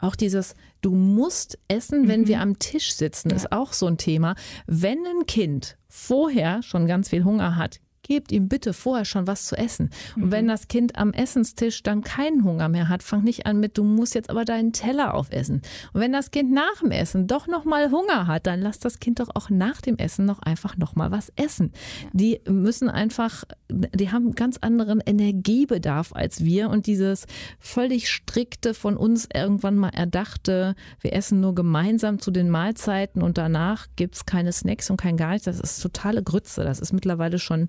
Auch 0.00 0.16
dieses, 0.16 0.54
du 0.80 0.94
musst 0.94 1.58
essen, 1.68 2.08
wenn 2.08 2.22
mhm. 2.22 2.28
wir 2.28 2.40
am 2.40 2.58
Tisch 2.58 2.94
sitzen, 2.94 3.30
ja. 3.30 3.36
ist 3.36 3.52
auch 3.52 3.72
so 3.72 3.86
ein 3.86 3.98
Thema. 3.98 4.34
Wenn 4.66 4.98
ein 5.06 5.26
Kind 5.26 5.76
vorher 5.88 6.62
schon 6.62 6.86
ganz 6.86 7.10
viel 7.10 7.22
Hunger 7.22 7.56
hat, 7.56 7.80
gebt 8.10 8.32
ihm 8.32 8.48
bitte 8.48 8.72
vorher 8.72 9.04
schon 9.04 9.28
was 9.28 9.46
zu 9.46 9.56
essen. 9.56 9.88
Und 10.16 10.26
mhm. 10.26 10.32
wenn 10.32 10.48
das 10.48 10.66
Kind 10.66 10.96
am 10.96 11.12
Essenstisch 11.12 11.84
dann 11.84 12.02
keinen 12.02 12.42
Hunger 12.42 12.68
mehr 12.68 12.88
hat, 12.88 13.04
fang 13.04 13.22
nicht 13.22 13.46
an 13.46 13.60
mit, 13.60 13.78
du 13.78 13.84
musst 13.84 14.16
jetzt 14.16 14.30
aber 14.30 14.44
deinen 14.44 14.72
Teller 14.72 15.14
aufessen. 15.14 15.62
Und 15.92 16.00
wenn 16.00 16.12
das 16.12 16.32
Kind 16.32 16.50
nach 16.50 16.80
dem 16.80 16.90
Essen 16.90 17.28
doch 17.28 17.46
noch 17.46 17.64
mal 17.64 17.92
Hunger 17.92 18.26
hat, 18.26 18.48
dann 18.48 18.62
lass 18.62 18.80
das 18.80 18.98
Kind 18.98 19.20
doch 19.20 19.28
auch 19.36 19.48
nach 19.48 19.80
dem 19.80 19.96
Essen 19.96 20.24
noch 20.24 20.40
einfach 20.40 20.76
noch 20.76 20.96
mal 20.96 21.12
was 21.12 21.32
essen. 21.36 21.70
Die 22.12 22.40
müssen 22.48 22.88
einfach, 22.88 23.44
die 23.68 24.10
haben 24.10 24.34
ganz 24.34 24.58
anderen 24.60 24.98
Energiebedarf 24.98 26.12
als 26.12 26.44
wir 26.44 26.68
und 26.68 26.88
dieses 26.88 27.26
völlig 27.60 28.08
strikte 28.08 28.74
von 28.74 28.96
uns 28.96 29.28
irgendwann 29.32 29.76
mal 29.76 29.90
erdachte, 29.90 30.74
wir 31.00 31.12
essen 31.12 31.38
nur 31.38 31.54
gemeinsam 31.54 32.18
zu 32.18 32.32
den 32.32 32.50
Mahlzeiten 32.50 33.22
und 33.22 33.38
danach 33.38 33.86
gibt 33.94 34.16
es 34.16 34.26
keine 34.26 34.52
Snacks 34.52 34.90
und 34.90 34.96
kein 34.96 35.16
gar 35.16 35.30
nichts, 35.30 35.44
das 35.44 35.60
ist 35.60 35.80
totale 35.80 36.24
Grütze. 36.24 36.64
Das 36.64 36.80
ist 36.80 36.92
mittlerweile 36.92 37.38
schon 37.38 37.68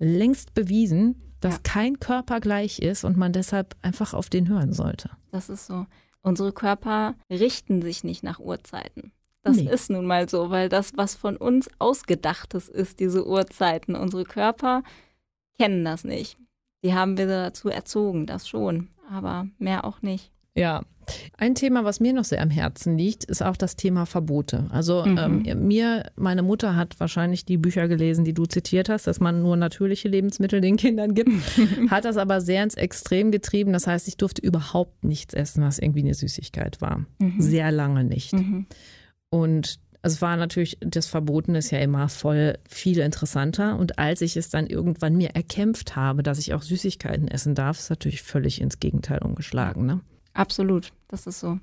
längst 0.00 0.54
bewiesen, 0.54 1.22
dass 1.40 1.54
ja. 1.54 1.60
kein 1.62 2.00
Körper 2.00 2.40
gleich 2.40 2.80
ist 2.80 3.04
und 3.04 3.16
man 3.16 3.32
deshalb 3.32 3.76
einfach 3.82 4.12
auf 4.14 4.28
den 4.28 4.48
hören 4.48 4.72
sollte. 4.72 5.10
Das 5.30 5.48
ist 5.48 5.66
so. 5.66 5.86
Unsere 6.22 6.52
Körper 6.52 7.14
richten 7.30 7.80
sich 7.80 8.02
nicht 8.04 8.22
nach 8.22 8.40
Uhrzeiten. 8.40 9.12
Das 9.42 9.56
nee. 9.56 9.70
ist 9.70 9.88
nun 9.88 10.04
mal 10.04 10.28
so, 10.28 10.50
weil 10.50 10.68
das, 10.68 10.92
was 10.96 11.14
von 11.14 11.36
uns 11.36 11.70
ausgedachtes 11.78 12.68
ist, 12.68 13.00
diese 13.00 13.26
Uhrzeiten, 13.26 13.94
unsere 13.94 14.24
Körper 14.24 14.82
kennen 15.56 15.84
das 15.84 16.04
nicht. 16.04 16.36
Die 16.82 16.94
haben 16.94 17.16
wir 17.16 17.26
dazu 17.26 17.68
erzogen, 17.70 18.26
das 18.26 18.48
schon, 18.48 18.88
aber 19.10 19.46
mehr 19.58 19.84
auch 19.84 20.02
nicht. 20.02 20.30
Ja, 20.54 20.82
ein 21.36 21.54
Thema, 21.54 21.84
was 21.84 22.00
mir 22.00 22.12
noch 22.12 22.24
sehr 22.24 22.42
am 22.42 22.50
Herzen 22.50 22.96
liegt, 22.96 23.24
ist 23.24 23.42
auch 23.42 23.56
das 23.56 23.76
Thema 23.76 24.06
Verbote. 24.06 24.66
Also 24.70 25.04
mhm. 25.04 25.44
ähm, 25.46 25.66
mir, 25.66 26.10
meine 26.16 26.42
Mutter 26.42 26.76
hat 26.76 26.98
wahrscheinlich 27.00 27.44
die 27.44 27.56
Bücher 27.56 27.88
gelesen, 27.88 28.24
die 28.24 28.34
du 28.34 28.46
zitiert 28.46 28.88
hast, 28.88 29.06
dass 29.06 29.20
man 29.20 29.42
nur 29.42 29.56
natürliche 29.56 30.08
Lebensmittel 30.08 30.60
den 30.60 30.76
Kindern 30.76 31.14
gibt, 31.14 31.30
hat 31.90 32.04
das 32.04 32.16
aber 32.16 32.40
sehr 32.40 32.62
ins 32.62 32.74
Extrem 32.74 33.30
getrieben. 33.30 33.72
Das 33.72 33.86
heißt, 33.86 34.08
ich 34.08 34.16
durfte 34.16 34.42
überhaupt 34.42 35.04
nichts 35.04 35.34
essen, 35.34 35.62
was 35.62 35.78
irgendwie 35.78 36.00
eine 36.00 36.14
Süßigkeit 36.14 36.80
war. 36.80 37.04
Mhm. 37.18 37.40
Sehr 37.40 37.70
lange 37.70 38.04
nicht. 38.04 38.32
Mhm. 38.32 38.66
Und 39.30 39.78
es 40.02 40.22
war 40.22 40.36
natürlich, 40.36 40.78
das 40.80 41.06
Verboten 41.06 41.54
ist 41.54 41.70
ja 41.70 41.78
immer 41.78 42.08
voll 42.08 42.58
viel 42.68 42.98
interessanter. 42.98 43.78
Und 43.78 43.98
als 43.98 44.22
ich 44.22 44.36
es 44.36 44.48
dann 44.48 44.66
irgendwann 44.66 45.16
mir 45.16 45.30
erkämpft 45.30 45.94
habe, 45.94 46.22
dass 46.22 46.38
ich 46.38 46.54
auch 46.54 46.62
Süßigkeiten 46.62 47.28
essen 47.28 47.54
darf, 47.54 47.78
ist 47.78 47.90
natürlich 47.90 48.22
völlig 48.22 48.60
ins 48.60 48.80
Gegenteil 48.80 49.18
umgeschlagen. 49.22 49.84
Ne? 49.84 50.00
Absolut, 50.34 50.92
das 51.08 51.26
ist 51.26 51.40
so. 51.40 51.58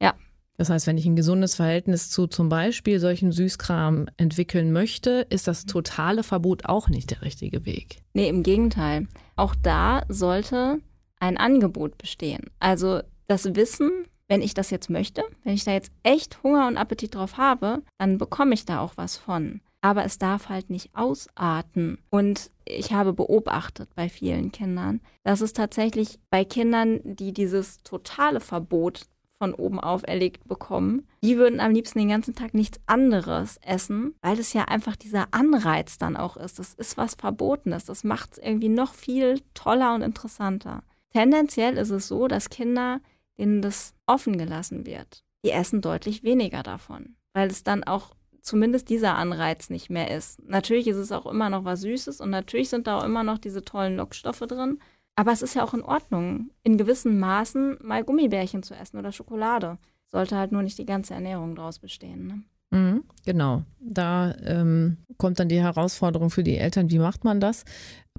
Ja. 0.00 0.14
Das 0.56 0.70
heißt, 0.70 0.86
wenn 0.86 0.98
ich 0.98 1.06
ein 1.06 1.16
gesundes 1.16 1.56
Verhältnis 1.56 2.10
zu 2.10 2.26
zum 2.26 2.48
Beispiel 2.48 3.00
solchen 3.00 3.32
Süßkram 3.32 4.08
entwickeln 4.16 4.72
möchte, 4.72 5.26
ist 5.30 5.48
das 5.48 5.66
totale 5.66 6.22
Verbot 6.22 6.66
auch 6.66 6.88
nicht 6.88 7.10
der 7.10 7.22
richtige 7.22 7.66
Weg. 7.66 8.02
Nee, 8.12 8.28
im 8.28 8.42
Gegenteil. 8.42 9.08
Auch 9.34 9.54
da 9.60 10.04
sollte 10.08 10.78
ein 11.18 11.36
Angebot 11.36 11.98
bestehen. 11.98 12.50
Also 12.60 13.00
das 13.26 13.56
Wissen, 13.56 13.90
wenn 14.28 14.42
ich 14.42 14.54
das 14.54 14.70
jetzt 14.70 14.90
möchte, 14.90 15.22
wenn 15.42 15.54
ich 15.54 15.64
da 15.64 15.72
jetzt 15.72 15.90
echt 16.02 16.42
Hunger 16.42 16.68
und 16.68 16.76
Appetit 16.76 17.14
drauf 17.14 17.36
habe, 17.36 17.82
dann 17.98 18.18
bekomme 18.18 18.54
ich 18.54 18.64
da 18.64 18.80
auch 18.80 18.92
was 18.96 19.16
von 19.16 19.60
aber 19.84 20.06
es 20.06 20.16
darf 20.16 20.48
halt 20.48 20.70
nicht 20.70 20.94
ausarten. 20.94 21.98
Und 22.08 22.50
ich 22.64 22.94
habe 22.94 23.12
beobachtet 23.12 23.90
bei 23.94 24.08
vielen 24.08 24.50
Kindern, 24.50 25.02
dass 25.24 25.42
es 25.42 25.52
tatsächlich 25.52 26.18
bei 26.30 26.46
Kindern, 26.46 27.00
die 27.04 27.34
dieses 27.34 27.82
totale 27.82 28.40
Verbot 28.40 29.02
von 29.38 29.52
oben 29.52 29.78
auferlegt 29.78 30.48
bekommen, 30.48 31.06
die 31.22 31.36
würden 31.36 31.60
am 31.60 31.72
liebsten 31.72 31.98
den 31.98 32.08
ganzen 32.08 32.34
Tag 32.34 32.54
nichts 32.54 32.80
anderes 32.86 33.58
essen, 33.58 34.14
weil 34.22 34.38
es 34.38 34.54
ja 34.54 34.62
einfach 34.64 34.96
dieser 34.96 35.26
Anreiz 35.32 35.98
dann 35.98 36.16
auch 36.16 36.38
ist. 36.38 36.58
Das 36.58 36.72
ist 36.72 36.96
was 36.96 37.14
Verbotenes. 37.14 37.84
Das 37.84 38.04
macht 38.04 38.32
es 38.32 38.38
irgendwie 38.38 38.70
noch 38.70 38.94
viel 38.94 39.42
toller 39.52 39.94
und 39.94 40.00
interessanter. 40.00 40.82
Tendenziell 41.12 41.76
ist 41.76 41.90
es 41.90 42.08
so, 42.08 42.26
dass 42.26 42.48
Kinder, 42.48 43.02
denen 43.38 43.60
das 43.60 43.92
offen 44.06 44.38
gelassen 44.38 44.86
wird, 44.86 45.24
die 45.44 45.50
essen 45.50 45.82
deutlich 45.82 46.22
weniger 46.22 46.62
davon, 46.62 47.16
weil 47.34 47.50
es 47.50 47.64
dann 47.64 47.84
auch 47.84 48.14
zumindest 48.44 48.90
dieser 48.90 49.16
Anreiz 49.16 49.70
nicht 49.70 49.90
mehr 49.90 50.14
ist. 50.14 50.40
Natürlich 50.46 50.86
ist 50.86 50.98
es 50.98 51.12
auch 51.12 51.26
immer 51.26 51.48
noch 51.48 51.64
was 51.64 51.80
Süßes 51.80 52.20
und 52.20 52.30
natürlich 52.30 52.68
sind 52.68 52.86
da 52.86 52.98
auch 52.98 53.04
immer 53.04 53.24
noch 53.24 53.38
diese 53.38 53.64
tollen 53.64 53.96
Lockstoffe 53.96 54.40
drin. 54.40 54.78
Aber 55.16 55.32
es 55.32 55.42
ist 55.42 55.54
ja 55.54 55.64
auch 55.64 55.74
in 55.74 55.82
Ordnung, 55.82 56.50
in 56.62 56.76
gewissen 56.76 57.18
Maßen 57.18 57.78
mal 57.82 58.04
Gummibärchen 58.04 58.62
zu 58.62 58.74
essen 58.74 58.98
oder 58.98 59.12
Schokolade. 59.12 59.78
Sollte 60.08 60.36
halt 60.36 60.52
nur 60.52 60.62
nicht 60.62 60.78
die 60.78 60.86
ganze 60.86 61.14
Ernährung 61.14 61.56
daraus 61.56 61.78
bestehen. 61.78 62.26
Ne? 62.26 62.42
Mhm, 62.78 63.04
genau. 63.24 63.62
Da 63.80 64.34
ähm, 64.44 64.98
kommt 65.16 65.38
dann 65.38 65.48
die 65.48 65.60
Herausforderung 65.60 66.30
für 66.30 66.42
die 66.42 66.58
Eltern, 66.58 66.90
wie 66.90 66.98
macht 66.98 67.24
man 67.24 67.40
das? 67.40 67.64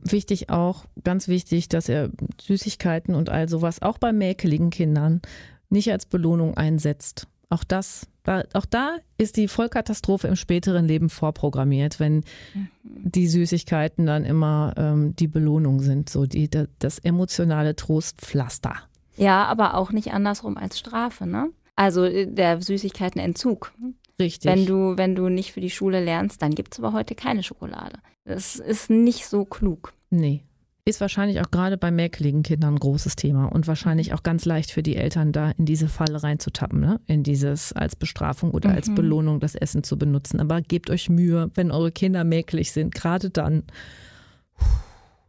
Wichtig 0.02 0.50
auch, 0.50 0.86
ganz 1.04 1.28
wichtig, 1.28 1.70
dass 1.70 1.88
er 1.88 2.10
Süßigkeiten 2.42 3.14
und 3.14 3.30
all 3.30 3.48
sowas 3.48 3.82
auch 3.82 3.98
bei 3.98 4.12
mäkeligen 4.12 4.72
Kindern 4.72 5.22
nicht 5.70 5.92
als 5.92 6.06
Belohnung 6.06 6.56
einsetzt. 6.56 7.28
Auch 7.56 7.64
das, 7.64 8.06
auch 8.54 8.66
da 8.66 8.98
ist 9.18 9.38
die 9.38 9.48
Vollkatastrophe 9.48 10.28
im 10.28 10.36
späteren 10.36 10.86
Leben 10.86 11.10
vorprogrammiert, 11.10 12.02
wenn 12.02 12.16
mhm. 12.54 12.68
die 12.84 13.28
Süßigkeiten 13.28 14.06
dann 14.06 14.26
immer 14.26 14.74
ähm, 14.76 15.16
die 15.16 15.30
Belohnung 15.30 15.80
sind, 15.80 16.10
so 16.10 16.26
die, 16.26 16.50
das 16.50 17.00
emotionale 17.00 17.78
Trostpflaster. 17.78 18.76
Ja, 19.16 19.46
aber 19.46 19.76
auch 19.76 19.94
nicht 19.94 20.12
andersrum 20.12 20.58
als 20.58 20.78
Strafe, 20.78 21.26
ne? 21.26 21.50
Also 21.78 22.04
äh, 22.04 22.28
der 22.28 22.62
Süßigkeitenentzug. 22.62 23.72
Richtig. 24.20 24.52
Wenn 24.52 24.66
du, 24.66 24.98
wenn 24.98 25.16
du 25.16 25.30
nicht 25.30 25.54
für 25.54 25.62
die 25.62 25.70
Schule 25.70 26.04
lernst, 26.04 26.42
dann 26.42 26.54
gibt 26.54 26.74
es 26.74 26.80
aber 26.80 26.92
heute 26.92 27.16
keine 27.16 27.42
Schokolade. 27.42 28.00
Das 28.26 28.58
ist 28.58 28.90
nicht 28.90 29.28
so 29.28 29.46
klug. 29.46 29.94
Nee, 30.10 30.44
ist 30.88 31.02
wahrscheinlich 31.02 31.42
auch 31.42 31.50
gerade 31.50 31.78
bei 31.78 31.90
mäkeligen 31.90 32.44
Kindern 32.44 32.76
ein 32.76 32.80
großes 32.80 33.16
Thema 33.16 33.46
und 33.46 33.68
wahrscheinlich 33.68 34.14
auch 34.14 34.22
ganz 34.22 34.46
leicht 34.46 34.72
für 34.72 34.84
die 34.84 34.96
Eltern 34.96 35.32
da 35.32 35.52
in 35.52 35.66
diese 35.66 35.88
Falle 35.88 36.22
reinzutappen, 36.22 36.80
ne? 36.80 37.02
in 37.08 37.24
dieses 37.24 37.74
als 37.74 37.96
Bestrafung 37.96 38.52
oder 38.52 38.70
mhm. 38.70 38.76
als 38.76 38.94
Belohnung 38.94 39.40
das 39.40 39.56
Essen 39.56 39.84
zu 39.84 39.98
benutzen. 39.98 40.40
Aber 40.40 40.62
gebt 40.62 40.92
euch 40.92 41.10
Mühe, 41.10 41.50
wenn 41.56 41.72
eure 41.72 41.92
Kinder 41.92 42.24
mäkelig 42.24 42.72
sind, 42.72 42.94
gerade 42.94 43.32
dann 43.32 43.64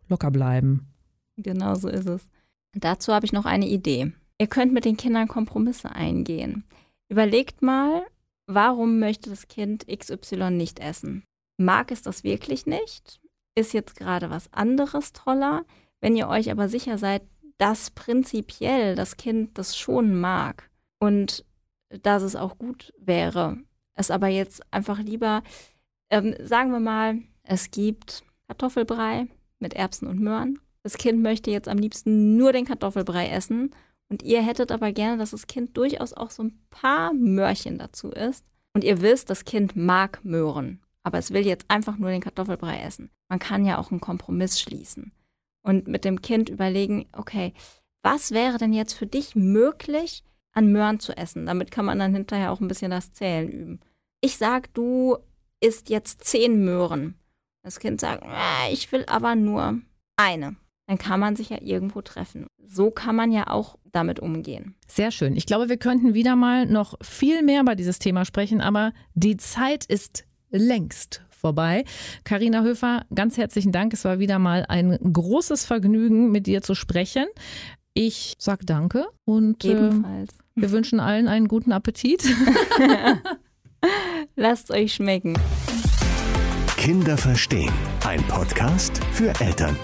locker 0.08 0.30
bleiben. 0.30 0.88
Genau 1.38 1.74
so 1.74 1.88
ist 1.88 2.06
es. 2.06 2.28
Dazu 2.74 3.14
habe 3.14 3.24
ich 3.24 3.32
noch 3.32 3.46
eine 3.46 3.66
Idee. 3.66 4.12
Ihr 4.38 4.46
könnt 4.48 4.74
mit 4.74 4.84
den 4.84 4.98
Kindern 4.98 5.26
Kompromisse 5.26 5.90
eingehen. 5.90 6.64
Überlegt 7.08 7.62
mal, 7.62 8.02
warum 8.46 8.98
möchte 8.98 9.30
das 9.30 9.48
Kind 9.48 9.86
XY 9.86 10.50
nicht 10.50 10.80
essen? 10.80 11.24
Mag 11.56 11.90
es 11.90 12.02
das 12.02 12.24
wirklich 12.24 12.66
nicht? 12.66 13.20
Ist 13.56 13.72
jetzt 13.72 13.96
gerade 13.96 14.30
was 14.30 14.52
anderes 14.52 15.12
toller. 15.12 15.64
Wenn 16.00 16.14
ihr 16.14 16.28
euch 16.28 16.50
aber 16.50 16.68
sicher 16.68 16.98
seid, 16.98 17.22
dass 17.58 17.90
prinzipiell 17.90 18.94
das 18.94 19.16
Kind 19.16 19.58
das 19.58 19.76
schon 19.76 20.14
mag 20.20 20.70
und 21.00 21.44
dass 21.88 22.22
es 22.22 22.36
auch 22.36 22.58
gut 22.58 22.92
wäre. 22.98 23.58
Es 23.94 24.10
aber 24.10 24.28
jetzt 24.28 24.62
einfach 24.72 24.98
lieber, 24.98 25.42
ähm, 26.10 26.34
sagen 26.42 26.70
wir 26.70 26.80
mal, 26.80 27.18
es 27.42 27.70
gibt 27.70 28.22
Kartoffelbrei 28.46 29.26
mit 29.58 29.74
Erbsen 29.74 30.06
und 30.06 30.20
Möhren. 30.20 30.60
Das 30.82 30.98
Kind 30.98 31.22
möchte 31.22 31.50
jetzt 31.50 31.68
am 31.68 31.78
liebsten 31.78 32.36
nur 32.36 32.52
den 32.52 32.66
Kartoffelbrei 32.66 33.28
essen 33.28 33.74
und 34.08 34.22
ihr 34.22 34.42
hättet 34.42 34.70
aber 34.70 34.92
gerne, 34.92 35.16
dass 35.18 35.30
das 35.30 35.46
Kind 35.46 35.76
durchaus 35.76 36.12
auch 36.12 36.30
so 36.30 36.44
ein 36.44 36.58
paar 36.70 37.12
Möhrchen 37.12 37.78
dazu 37.78 38.10
isst. 38.10 38.44
Und 38.74 38.84
ihr 38.84 39.00
wisst, 39.00 39.30
das 39.30 39.44
Kind 39.44 39.74
mag 39.74 40.24
Möhren, 40.24 40.82
aber 41.06 41.18
es 41.18 41.30
will 41.30 41.46
jetzt 41.46 41.66
einfach 41.68 41.98
nur 41.98 42.10
den 42.10 42.20
Kartoffelbrei 42.20 42.80
essen. 42.80 43.10
Man 43.28 43.38
kann 43.38 43.64
ja 43.64 43.78
auch 43.78 43.92
einen 43.92 44.00
Kompromiss 44.00 44.60
schließen 44.60 45.12
und 45.62 45.86
mit 45.86 46.04
dem 46.04 46.20
Kind 46.20 46.48
überlegen, 46.48 47.06
okay, 47.12 47.54
was 48.02 48.32
wäre 48.32 48.58
denn 48.58 48.72
jetzt 48.72 48.94
für 48.94 49.06
dich 49.06 49.36
möglich, 49.36 50.24
an 50.52 50.72
Möhren 50.72 50.98
zu 50.98 51.16
essen? 51.16 51.46
Damit 51.46 51.70
kann 51.70 51.84
man 51.84 52.00
dann 52.00 52.12
hinterher 52.12 52.50
auch 52.50 52.60
ein 52.60 52.66
bisschen 52.66 52.90
das 52.90 53.12
Zählen 53.12 53.48
üben. 53.48 53.80
Ich 54.20 54.36
sag, 54.36 54.74
du 54.74 55.16
isst 55.60 55.90
jetzt 55.90 56.24
zehn 56.24 56.64
Möhren. 56.64 57.14
Das 57.62 57.78
Kind 57.78 58.00
sagt, 58.00 58.24
äh, 58.24 58.72
ich 58.72 58.90
will 58.90 59.04
aber 59.06 59.36
nur 59.36 59.80
eine 60.16 60.56
dann 60.86 60.98
kann 60.98 61.20
man 61.20 61.36
sich 61.36 61.50
ja 61.50 61.58
irgendwo 61.60 62.00
treffen. 62.00 62.46
So 62.64 62.90
kann 62.90 63.16
man 63.16 63.32
ja 63.32 63.48
auch 63.48 63.76
damit 63.92 64.20
umgehen. 64.20 64.76
Sehr 64.86 65.10
schön. 65.10 65.36
Ich 65.36 65.46
glaube, 65.46 65.68
wir 65.68 65.76
könnten 65.76 66.14
wieder 66.14 66.36
mal 66.36 66.66
noch 66.66 66.94
viel 67.02 67.42
mehr 67.42 67.62
über 67.62 67.74
dieses 67.74 67.98
Thema 67.98 68.24
sprechen, 68.24 68.60
aber 68.60 68.92
die 69.14 69.36
Zeit 69.36 69.84
ist 69.84 70.25
längst 70.50 71.22
vorbei. 71.30 71.84
Karina 72.24 72.62
Höfer, 72.62 73.04
ganz 73.14 73.36
herzlichen 73.36 73.72
Dank. 73.72 73.92
Es 73.92 74.04
war 74.04 74.18
wieder 74.18 74.38
mal 74.38 74.64
ein 74.68 74.98
großes 75.12 75.64
Vergnügen, 75.64 76.30
mit 76.30 76.46
dir 76.46 76.62
zu 76.62 76.74
sprechen. 76.74 77.26
Ich 77.94 78.34
sage 78.38 78.66
danke 78.66 79.06
und 79.24 79.64
äh, 79.64 79.90
wir 80.54 80.70
wünschen 80.70 81.00
allen 81.00 81.28
einen 81.28 81.48
guten 81.48 81.72
Appetit. 81.72 82.24
Lasst 84.36 84.70
euch 84.70 84.94
schmecken. 84.94 85.34
Kinder 86.76 87.16
verstehen. 87.16 87.72
Ein 88.04 88.22
Podcast 88.28 89.00
für 89.12 89.28
Eltern. 89.40 89.76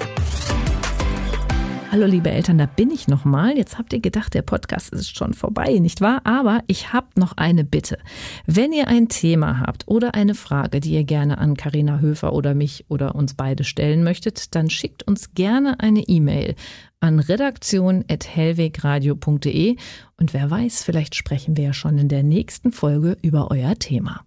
Hallo 1.93 2.07
liebe 2.07 2.31
Eltern, 2.31 2.57
da 2.57 2.65
bin 2.65 2.91
ich 2.91 3.07
nochmal. 3.07 3.59
Jetzt 3.59 3.77
habt 3.77 3.93
ihr 3.93 4.01
gedacht, 4.01 4.33
der 4.33 4.41
Podcast 4.41 4.95
ist 4.95 5.15
schon 5.15 5.35
vorbei, 5.35 5.79
nicht 5.79 6.01
wahr? 6.01 6.23
Aber 6.25 6.63
ich 6.67 6.95
habe 6.95 7.09
noch 7.17 7.37
eine 7.37 7.65
Bitte. 7.65 7.99
Wenn 8.47 8.73
ihr 8.73 8.89
ein 8.89 9.11
Thema 9.11 9.61
habt 9.61 9.87
oder 9.89 10.15
eine 10.15 10.35
Frage, 10.35 10.81
die 10.81 10.95
ihr 10.95 11.05
gerne 11.05 11.37
an 11.37 11.55
Karina 11.55 11.99
Höfer 11.99 12.33
oder 12.33 12.55
mich 12.55 12.87
oder 12.89 13.15
uns 13.15 13.35
beide 13.35 13.63
stellen 13.63 14.05
möchtet, 14.05 14.55
dann 14.55 14.71
schickt 14.71 15.07
uns 15.07 15.35
gerne 15.35 15.81
eine 15.81 16.01
E-Mail 16.01 16.55
an 17.01 17.19
redaktion.hellwegradio.de 17.19 19.77
und 20.17 20.33
wer 20.33 20.51
weiß, 20.51 20.85
vielleicht 20.85 21.15
sprechen 21.15 21.59
wir 21.59 21.65
ja 21.65 21.75
schon 21.75 21.99
in 21.99 22.09
der 22.09 22.23
nächsten 22.23 22.73
Folge 22.73 23.19
über 23.21 23.51
euer 23.51 23.75
Thema. 23.75 24.25